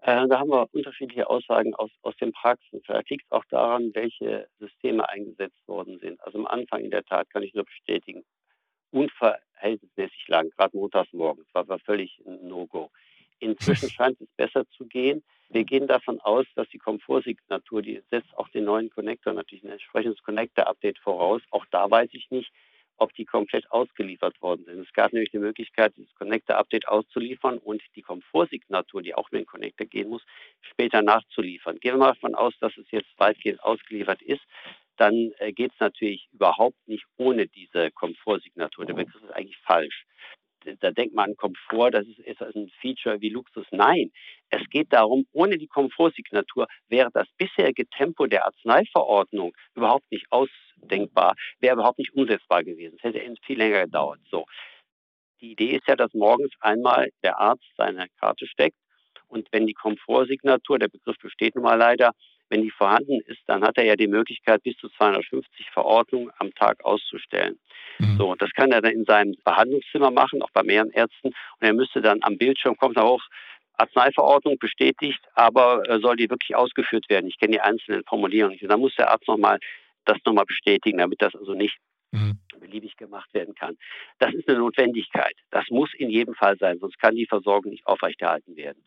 [0.03, 2.81] Äh, da haben wir unterschiedliche Aussagen aus, aus den Praxen.
[2.85, 6.21] Vielleicht liegt es auch daran, welche Systeme eingesetzt worden sind.
[6.23, 8.25] Also am Anfang in der Tat kann ich nur bestätigen,
[8.93, 12.91] unverhältnismäßig lang, gerade montags morgens, war, war völlig ein No-Go.
[13.41, 15.23] Inzwischen scheint es besser zu gehen.
[15.51, 19.73] Wir gehen davon aus, dass die Komfortsignatur, die setzt auch den neuen Connector natürlich ein
[19.73, 21.43] entsprechendes Connector-Update voraus.
[21.51, 22.51] Auch da weiß ich nicht,
[23.01, 24.79] ob die komplett ausgeliefert worden sind.
[24.81, 29.47] Es gab nämlich die Möglichkeit, dieses Connector-Update auszuliefern und die Komfortsignatur, die auch mit dem
[29.47, 30.23] Connector gehen muss,
[30.61, 31.81] später nachzuliefern.
[31.81, 34.43] Gehen wir mal davon aus, dass es jetzt weitgehend ausgeliefert ist,
[34.97, 38.85] dann äh, geht es natürlich überhaupt nicht ohne diese Komfortsignatur.
[38.85, 40.05] Der Begriff ist eigentlich falsch
[40.81, 43.67] da denkt man an Komfort, das ist, ist ein Feature wie Luxus.
[43.71, 44.11] Nein,
[44.51, 51.35] es geht darum, ohne die Komfortsignatur wäre das bisherige Tempo der Arzneiverordnung überhaupt nicht ausdenkbar,
[51.61, 52.97] wäre überhaupt nicht umsetzbar gewesen.
[52.99, 54.21] Es hätte viel länger gedauert.
[54.31, 54.47] So.
[55.41, 58.77] Die Idee ist ja, dass morgens einmal der Arzt seine Karte steckt
[59.31, 62.13] und wenn die Komfortsignatur, der Begriff besteht nun mal leider,
[62.51, 66.53] wenn die vorhanden ist, dann hat er ja die Möglichkeit, bis zu 250 Verordnungen am
[66.55, 67.59] Tag auszustellen.
[67.99, 68.17] Mhm.
[68.19, 71.29] So, das kann er dann in seinem Behandlungszimmer machen, auch bei mehreren Ärzten.
[71.29, 73.23] Und er müsste dann am Bildschirm kommt auch
[73.81, 77.29] Arzneiverordnung bestätigt, aber äh, soll die wirklich ausgeführt werden?
[77.29, 78.63] Ich kenne die einzelnen Formulierungen nicht.
[78.63, 79.59] Und dann muss der Arzt nochmal
[80.05, 81.79] das nochmal bestätigen, damit das also nicht
[82.11, 82.39] mhm.
[82.59, 83.77] beliebig gemacht werden kann.
[84.19, 85.35] Das ist eine Notwendigkeit.
[85.51, 88.85] Das muss in jedem Fall sein, sonst kann die Versorgung nicht aufrechterhalten werden.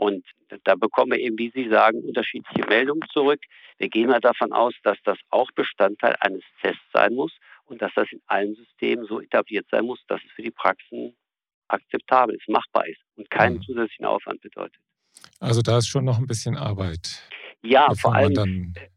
[0.00, 0.24] Und
[0.64, 3.40] da bekommen wir eben, wie Sie sagen, unterschiedliche Meldungen zurück.
[3.76, 7.32] Wir gehen mal davon aus, dass das auch Bestandteil eines Tests sein muss
[7.66, 11.14] und dass das in allen Systemen so etabliert sein muss, dass es für die Praxen
[11.68, 13.62] akzeptabel ist, machbar ist und keinen mhm.
[13.62, 14.80] zusätzlichen Aufwand bedeutet.
[15.38, 17.22] Also da ist schon noch ein bisschen Arbeit.
[17.62, 18.72] Ja, vor allem.
[18.76, 18.88] Äh,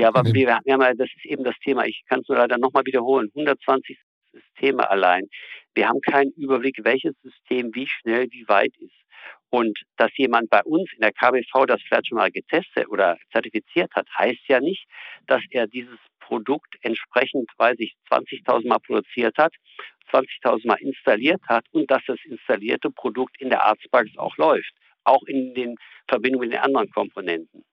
[0.00, 1.84] ja, aber wir, haben ja, das ist eben das Thema.
[1.84, 3.28] Ich kann es nur leider nochmal wiederholen.
[3.34, 3.98] 120
[4.30, 5.24] Systeme allein.
[5.74, 8.94] Wir haben keinen Überblick, welches System wie schnell, wie weit ist.
[9.54, 13.88] Und dass jemand bei uns in der KBV das vielleicht schon mal getestet oder zertifiziert
[13.94, 14.84] hat, heißt ja nicht,
[15.28, 19.54] dass er dieses Produkt entsprechend, weiß ich, 20.000 Mal produziert hat,
[20.10, 24.74] 20.000 Mal installiert hat und dass das installierte Produkt in der Arztpraxis auch läuft,
[25.04, 25.76] auch in den
[26.08, 27.64] Verbindungen mit den anderen Komponenten.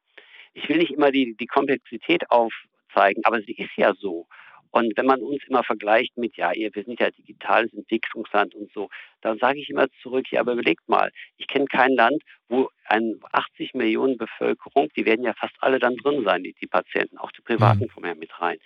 [0.54, 4.28] Ich will nicht immer die, die Komplexität aufzeigen, aber sie ist ja so.
[4.72, 8.90] Und wenn man uns immer vergleicht mit, ja, wir sind ja digitales Entwicklungsland und so,
[9.20, 13.20] dann sage ich immer zurück, ja, aber überlegt mal, ich kenne kein Land, wo ein
[13.34, 17.32] 80 Millionen Bevölkerung, die werden ja fast alle dann drin sein, die, die Patienten, auch
[17.32, 17.88] die Privaten mhm.
[17.90, 18.58] kommen ja mit rein.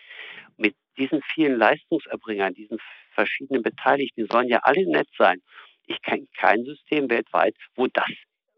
[0.58, 2.78] Mit diesen vielen Leistungserbringern, diesen
[3.12, 5.42] verschiedenen Beteiligten, die sollen ja alle nett sein.
[5.88, 8.10] Ich kenne kein System weltweit, wo das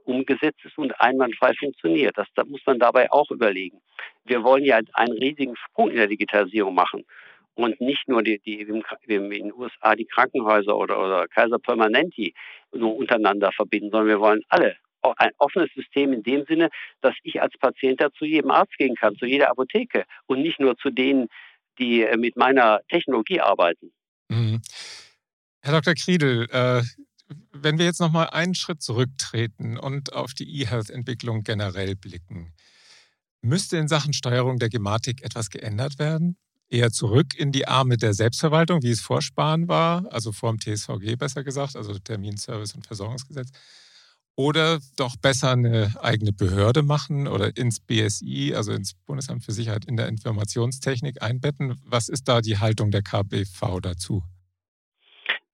[0.03, 2.17] umgesetzt ist und einwandfrei funktioniert.
[2.17, 3.81] Das, das muss man dabei auch überlegen.
[4.23, 7.05] Wir wollen ja einen riesigen Sprung in der Digitalisierung machen
[7.57, 8.83] und nicht nur die, die in
[9.29, 12.33] den USA die Krankenhäuser oder, oder Kaiser Permanenti
[12.73, 14.77] nur untereinander verbinden, sondern wir wollen alle
[15.17, 16.69] ein offenes System in dem Sinne,
[17.01, 20.77] dass ich als Patient zu jedem Arzt gehen kann, zu jeder Apotheke und nicht nur
[20.77, 21.27] zu denen,
[21.79, 23.91] die äh, mit meiner Technologie arbeiten.
[24.29, 24.61] Mhm.
[25.61, 25.93] Herr Dr.
[25.93, 26.81] Kriedel, äh,
[27.51, 32.53] wenn wir jetzt noch mal einen Schritt zurücktreten und auf die E-Health-Entwicklung generell blicken,
[33.41, 36.37] müsste in Sachen Steuerung der Gematik etwas geändert werden?
[36.69, 40.59] Eher zurück in die Arme der Selbstverwaltung, wie es vor Sparen war, also vor dem
[40.59, 43.51] TSVG besser gesagt, also Terminservice und Versorgungsgesetz,
[44.35, 49.85] oder doch besser eine eigene Behörde machen oder ins BSI, also ins Bundesamt für Sicherheit
[49.85, 51.81] in der Informationstechnik einbetten.
[51.85, 54.23] Was ist da die Haltung der KBV dazu?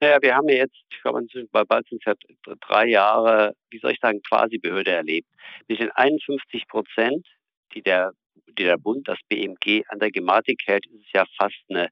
[0.01, 2.13] Naja, wir haben ja jetzt, ich glaube, bei bald sind es
[2.45, 5.29] ja drei Jahre, wie soll ich sagen, quasi Behörde erlebt.
[5.67, 7.25] Wir sind 51 Prozent,
[7.73, 8.11] die der
[8.57, 11.89] die der Bund, das BMG, an der Gematik hält, ist es ja fast eine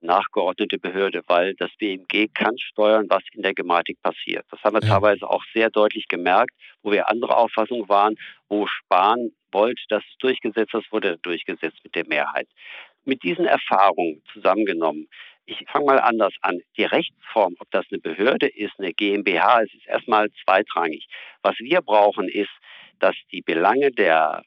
[0.00, 4.44] nachgeordnete Behörde, weil das BMG kann steuern, was in der Gematik passiert.
[4.50, 4.94] Das haben wir ja.
[4.94, 8.14] teilweise auch sehr deutlich gemerkt, wo wir andere Auffassung waren,
[8.48, 12.48] wo Spahn wollte, dass es durchgesetzt ist, wurde durchgesetzt mit der Mehrheit.
[13.04, 15.08] Mit diesen Erfahrungen zusammengenommen,
[15.46, 16.60] ich fange mal anders an.
[16.76, 21.06] Die Rechtsform, ob das eine Behörde ist, eine GmbH, es ist erstmal zweitrangig.
[21.42, 22.50] Was wir brauchen, ist,
[22.98, 24.42] dass die Belange der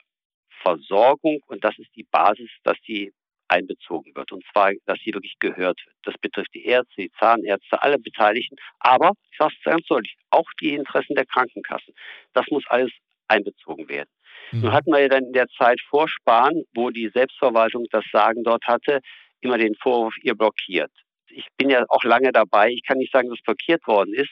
[0.62, 3.14] Versorgung und das ist die Basis, dass die
[3.52, 4.32] einbezogen wird.
[4.32, 5.96] Und zwar, dass sie wirklich gehört wird.
[6.04, 8.56] Das betrifft die Ärzte, die Zahnärzte, alle Beteiligten.
[8.80, 11.94] Aber, ich sage es ganz deutlich, auch die Interessen der Krankenkassen.
[12.34, 12.92] Das muss alles
[13.28, 14.10] einbezogen werden.
[14.52, 14.62] Mhm.
[14.62, 18.44] Nun hatten wir ja dann in der Zeit vor Spahn, wo die Selbstverwaltung das Sagen
[18.44, 19.02] dort hatte,
[19.42, 20.92] immer den Vorwurf, ihr blockiert.
[21.28, 22.70] Ich bin ja auch lange dabei.
[22.70, 24.32] Ich kann nicht sagen, dass blockiert worden ist.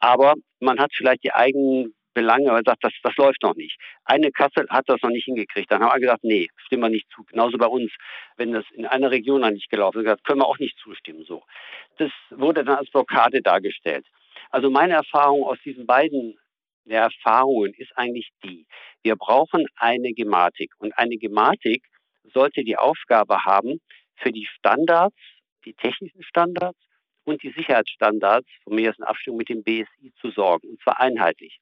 [0.00, 3.78] Aber man hat vielleicht die eigenen Belange, aber sagt, das, das läuft noch nicht.
[4.04, 5.70] Eine Kasse hat das noch nicht hingekriegt.
[5.70, 7.22] Dann haben wir gesagt, nee, stimmen wir nicht zu.
[7.24, 7.92] Genauso bei uns,
[8.36, 11.24] wenn das in einer Region noch nicht gelaufen ist, können wir auch nicht zustimmen.
[11.24, 11.44] So,
[11.98, 14.04] das wurde dann als Blockade dargestellt.
[14.50, 16.36] Also meine Erfahrung aus diesen beiden
[16.86, 18.66] Erfahrungen ist eigentlich die:
[19.04, 21.84] Wir brauchen eine Gematik und eine Gematik
[22.34, 23.80] sollte die Aufgabe haben,
[24.16, 25.16] für die Standards,
[25.64, 26.78] die technischen Standards
[27.24, 30.98] und die Sicherheitsstandards von mir aus in Abstimmung mit dem BSI zu sorgen, und zwar
[30.98, 31.60] einheitlich.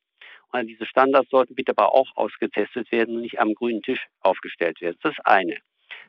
[0.53, 4.81] Und diese Standards sollten bitte aber auch ausgetestet werden und nicht am grünen Tisch aufgestellt
[4.81, 4.97] werden.
[5.03, 5.59] Das ist eine.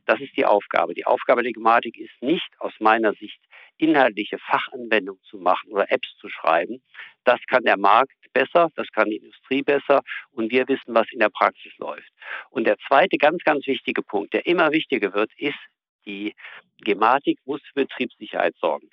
[0.05, 0.93] Das ist die Aufgabe.
[0.93, 3.39] Die Aufgabe der Gematik ist nicht aus meiner Sicht
[3.77, 6.81] inhaltliche Fachanwendungen zu machen oder Apps zu schreiben.
[7.25, 11.19] Das kann der Markt besser, das kann die Industrie besser und wir wissen, was in
[11.19, 12.09] der Praxis läuft.
[12.49, 15.59] Und der zweite ganz, ganz wichtige Punkt, der immer wichtiger wird, ist,
[16.05, 16.33] die
[16.79, 18.89] Gematik muss für Betriebssicherheit sorgen.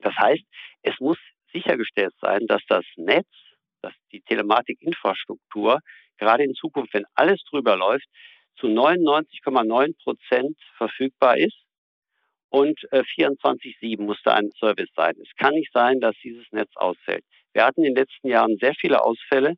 [0.00, 0.44] Das heißt,
[0.82, 1.18] es muss
[1.52, 3.26] sichergestellt sein, dass das Netz
[3.86, 5.80] dass die Telematikinfrastruktur
[6.18, 8.06] gerade in Zukunft, wenn alles drüber läuft,
[8.58, 11.56] zu 99,9 Prozent verfügbar ist
[12.48, 15.14] und 24-7 äh, muss da ein Service sein.
[15.22, 17.24] Es kann nicht sein, dass dieses Netz ausfällt.
[17.52, 19.54] Wir hatten in den letzten Jahren sehr viele Ausfälle,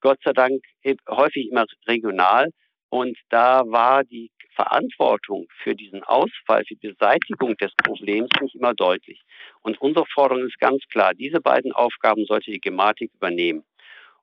[0.00, 0.62] Gott sei Dank
[1.08, 2.50] häufig immer regional.
[2.94, 8.72] Und da war die Verantwortung für diesen Ausfall, für die Beseitigung des Problems nicht immer
[8.72, 9.20] deutlich.
[9.62, 13.64] Und unsere Forderung ist ganz klar, diese beiden Aufgaben sollte die Gematik übernehmen.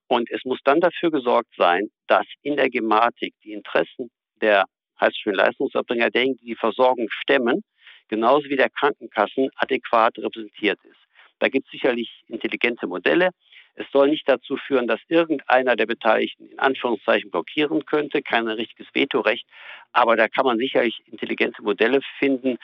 [0.07, 4.09] Und es muss dann dafür gesorgt sein, dass in der Gematik die Interessen
[4.41, 4.63] der
[5.01, 7.65] heißt schön Leistungserbringer, derjenigen, die die Versorgung stemmen,
[8.07, 11.01] genauso wie der Krankenkassen adäquat repräsentiert ist.
[11.39, 13.31] Da gibt es sicherlich intelligente Modelle.
[13.75, 18.87] Es soll nicht dazu führen, dass irgendeiner der Beteiligten in Anführungszeichen blockieren könnte, kein richtiges
[18.93, 19.45] Vetorecht.
[19.93, 22.57] Aber da kann man sicherlich intelligente Modelle finden,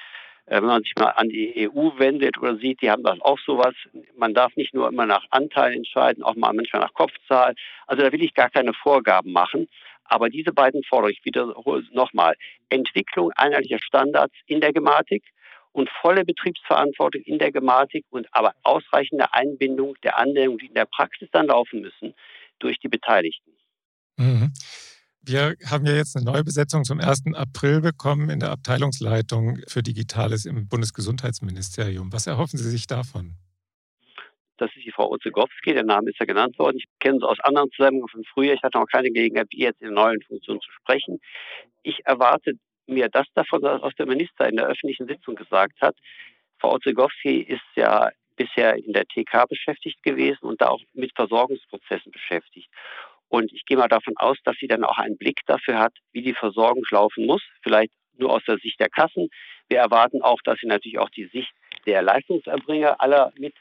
[0.48, 3.40] Äh, wenn man sich mal an die EU wendet oder sieht, die haben das auch
[3.40, 3.76] sowas.
[4.16, 7.54] Man darf nicht nur immer nach Anteil entscheiden, auch mal manchmal nach Kopfzahl.
[7.86, 9.68] Also da will ich gar keine Vorgaben machen.
[10.06, 12.36] Aber diese beiden Forderungen, ich wiederhole nochmal,
[12.70, 15.24] Entwicklung einheitlicher Standards in der Gematik
[15.78, 20.86] und volle Betriebsverantwortung in der Gematik und aber ausreichende Einbindung der Anwendungen, die in der
[20.86, 22.16] Praxis dann laufen müssen,
[22.58, 23.52] durch die Beteiligten.
[24.18, 24.52] Mhm.
[25.22, 27.36] Wir haben ja jetzt eine neue Besetzung zum 1.
[27.36, 32.12] April bekommen in der Abteilungsleitung für Digitales im Bundesgesundheitsministerium.
[32.12, 33.36] Was erhoffen Sie sich davon?
[34.58, 36.78] Das ist die Frau Ozegowski, der Name ist ja genannt worden.
[36.78, 38.54] Ich kenne sie aus anderen Zusammenhängen von früher.
[38.54, 41.20] Ich hatte noch keine Gelegenheit, wie jetzt in der neuen Funktion zu sprechen.
[41.84, 42.54] Ich erwarte
[42.88, 45.96] mir das davon, was der Minister in der öffentlichen Sitzung gesagt hat.
[46.60, 52.12] Frau Ozegowski ist ja bisher in der TK beschäftigt gewesen und da auch mit Versorgungsprozessen
[52.12, 52.70] beschäftigt.
[53.30, 56.22] Und ich gehe mal davon aus, dass sie dann auch einen Blick dafür hat, wie
[56.22, 57.44] die Versorgung laufen muss.
[57.62, 59.30] Vielleicht nur aus der Sicht der Kassen.
[59.68, 61.52] Wir erwarten auch, dass sie natürlich auch die Sicht
[61.86, 63.54] der Leistungserbringer aller mit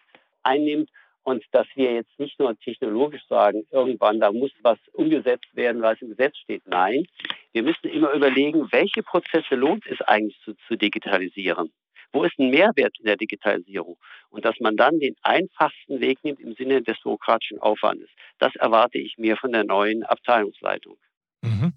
[0.43, 0.89] einnimmt
[1.27, 6.01] und dass wir jetzt nicht nur technologisch sagen, irgendwann da muss was umgesetzt werden, es
[6.01, 6.63] im Gesetz steht.
[6.69, 7.05] Nein,
[7.53, 11.73] wir müssen immer überlegen, welche Prozesse lohnt es eigentlich zu, zu digitalisieren.
[12.13, 13.99] Wo ist ein Mehrwert in der Digitalisierung?
[14.31, 18.09] Und dass man dann den einfachsten Weg nimmt im Sinne des bürokratischen Aufwandes.
[18.39, 20.97] Das erwarte ich mir von der neuen Abteilungsleitung.
[21.43, 21.73] Mhm.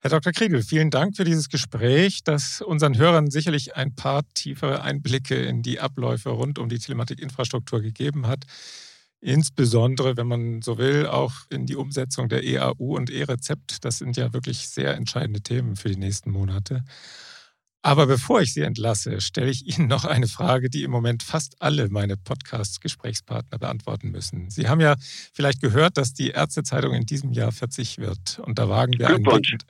[0.00, 0.32] Herr Dr.
[0.32, 5.62] Kriegel, vielen Dank für dieses Gespräch, das unseren Hörern sicherlich ein paar tiefere Einblicke in
[5.62, 8.44] die Abläufe rund um die Telematikinfrastruktur gegeben hat.
[9.20, 13.84] Insbesondere, wenn man so will, auch in die Umsetzung der EAU und E-Rezept.
[13.84, 16.84] Das sind ja wirklich sehr entscheidende Themen für die nächsten Monate.
[17.82, 21.62] Aber bevor ich Sie entlasse, stelle ich Ihnen noch eine Frage, die im Moment fast
[21.62, 24.50] alle meine Podcast-Gesprächspartner beantworten müssen.
[24.50, 24.96] Sie haben ja
[25.32, 28.40] vielleicht gehört, dass die Ärztezeitung in diesem Jahr 40 wird.
[28.40, 29.60] Und da wagen wir einen Blick.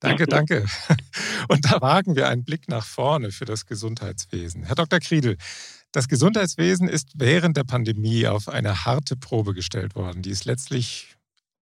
[0.00, 0.66] Danke, danke.
[1.48, 4.64] Und da wagen wir einen Blick nach vorne für das Gesundheitswesen.
[4.64, 5.00] Herr Dr.
[5.00, 5.36] Kriedel,
[5.92, 11.16] das Gesundheitswesen ist während der Pandemie auf eine harte Probe gestellt worden, die es letztlich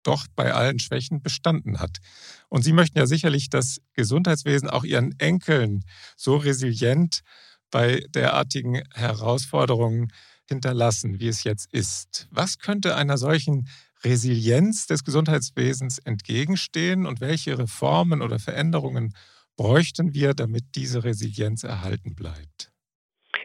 [0.02, 1.98] doch bei allen Schwächen bestanden hat.
[2.48, 5.84] Und Sie möchten ja sicherlich das Gesundheitswesen auch Ihren Enkeln
[6.16, 7.20] so resilient
[7.70, 10.12] bei derartigen Herausforderungen
[10.46, 12.26] hinterlassen, wie es jetzt ist.
[12.30, 13.68] Was könnte einer solchen
[14.04, 19.14] Resilienz des Gesundheitswesens entgegenstehen und welche Reformen oder Veränderungen
[19.56, 22.72] bräuchten wir, damit diese Resilienz erhalten bleibt?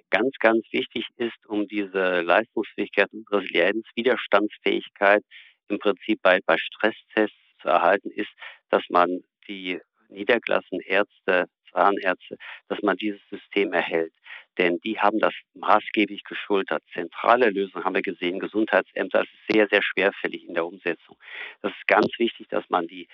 [0.10, 5.24] Ganz, ganz wichtig ist, um diese Leistungsfähigkeit und Resilienz, Widerstandsfähigkeit
[5.68, 8.32] im Prinzip bei, bei Stresstests zu erhalten ist,
[8.70, 9.80] dass man die
[10.10, 12.38] niedergelassenen Ärzte, Zahnärzte,
[12.70, 14.14] dass man dieses System erhält.
[14.58, 16.84] Denn die haben das maßgeblich geschultert.
[16.94, 21.18] Zentrale Lösungen haben wir gesehen, Gesundheitsämter, das ist sehr, sehr schwerfällig in der Umsetzung.
[21.62, 23.08] Das ist ganz wichtig, dass man die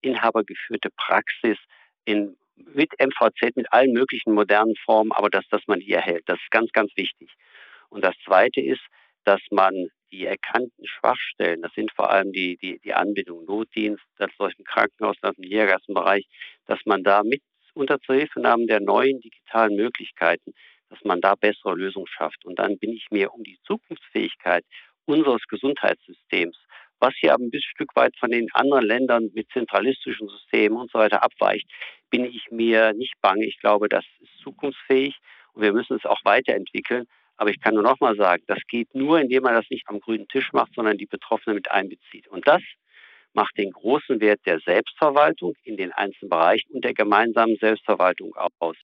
[0.00, 1.58] inhabergeführte Praxis
[2.04, 6.24] in, mit MVZ, mit allen möglichen modernen Formen, aber dass, dass man die erhält.
[6.26, 7.30] Das ist ganz, ganz wichtig.
[7.88, 8.82] Und das Zweite ist,
[9.24, 14.30] dass man die erkannten Schwachstellen, das sind vor allem die, die, die Anbindung Notdienst, das
[14.38, 16.26] dem Krankenhaus, aus dem Niedergassenbereich,
[16.66, 17.42] dass man da mit
[17.74, 20.54] unter Zuhilfenahme der neuen digitalen Möglichkeiten,
[20.90, 22.44] dass man da bessere Lösungen schafft.
[22.44, 24.64] Und dann bin ich mir um die Zukunftsfähigkeit
[25.04, 26.56] unseres Gesundheitssystems,
[26.98, 30.98] was hier ein bisschen Stück weit von den anderen Ländern mit zentralistischen Systemen und so
[30.98, 31.68] weiter abweicht,
[32.10, 33.44] bin ich mir nicht bange.
[33.44, 35.16] Ich glaube, das ist zukunftsfähig
[35.52, 37.06] und wir müssen es auch weiterentwickeln.
[37.36, 40.00] Aber ich kann nur noch mal sagen, das geht nur, indem man das nicht am
[40.00, 42.28] grünen Tisch macht, sondern die Betroffenen mit einbezieht.
[42.28, 42.62] Und das
[43.34, 48.76] macht den großen Wert der Selbstverwaltung in den einzelnen Bereichen und der gemeinsamen Selbstverwaltung aus.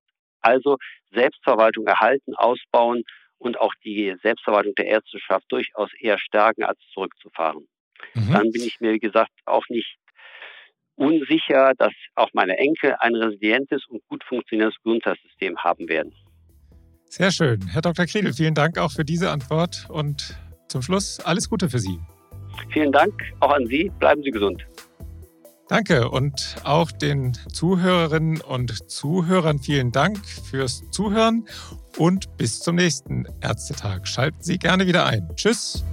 [0.43, 0.77] Also
[1.13, 3.05] Selbstverwaltung erhalten, ausbauen
[3.39, 7.67] und auch die Selbstverwaltung der Ärzteschaft durchaus eher stärken, als zurückzufahren.
[8.15, 8.33] Mhm.
[8.33, 9.97] Dann bin ich mir, wie gesagt, auch nicht
[10.95, 16.15] unsicher, dass auch meine Enkel ein resilientes und gut funktionierendes Gesundheitssystem haben werden.
[17.07, 17.61] Sehr schön.
[17.69, 18.07] Herr Dr.
[18.07, 20.37] Kriedel, vielen Dank auch für diese Antwort und
[20.69, 21.99] zum Schluss alles Gute für Sie.
[22.71, 23.91] Vielen Dank auch an Sie.
[23.99, 24.65] Bleiben Sie gesund.
[25.69, 31.47] Danke und auch den Zuhörerinnen und Zuhörern vielen Dank fürs Zuhören
[31.97, 34.07] und bis zum nächsten Ärztetag.
[34.07, 35.29] Schalten Sie gerne wieder ein.
[35.37, 35.85] Tschüss.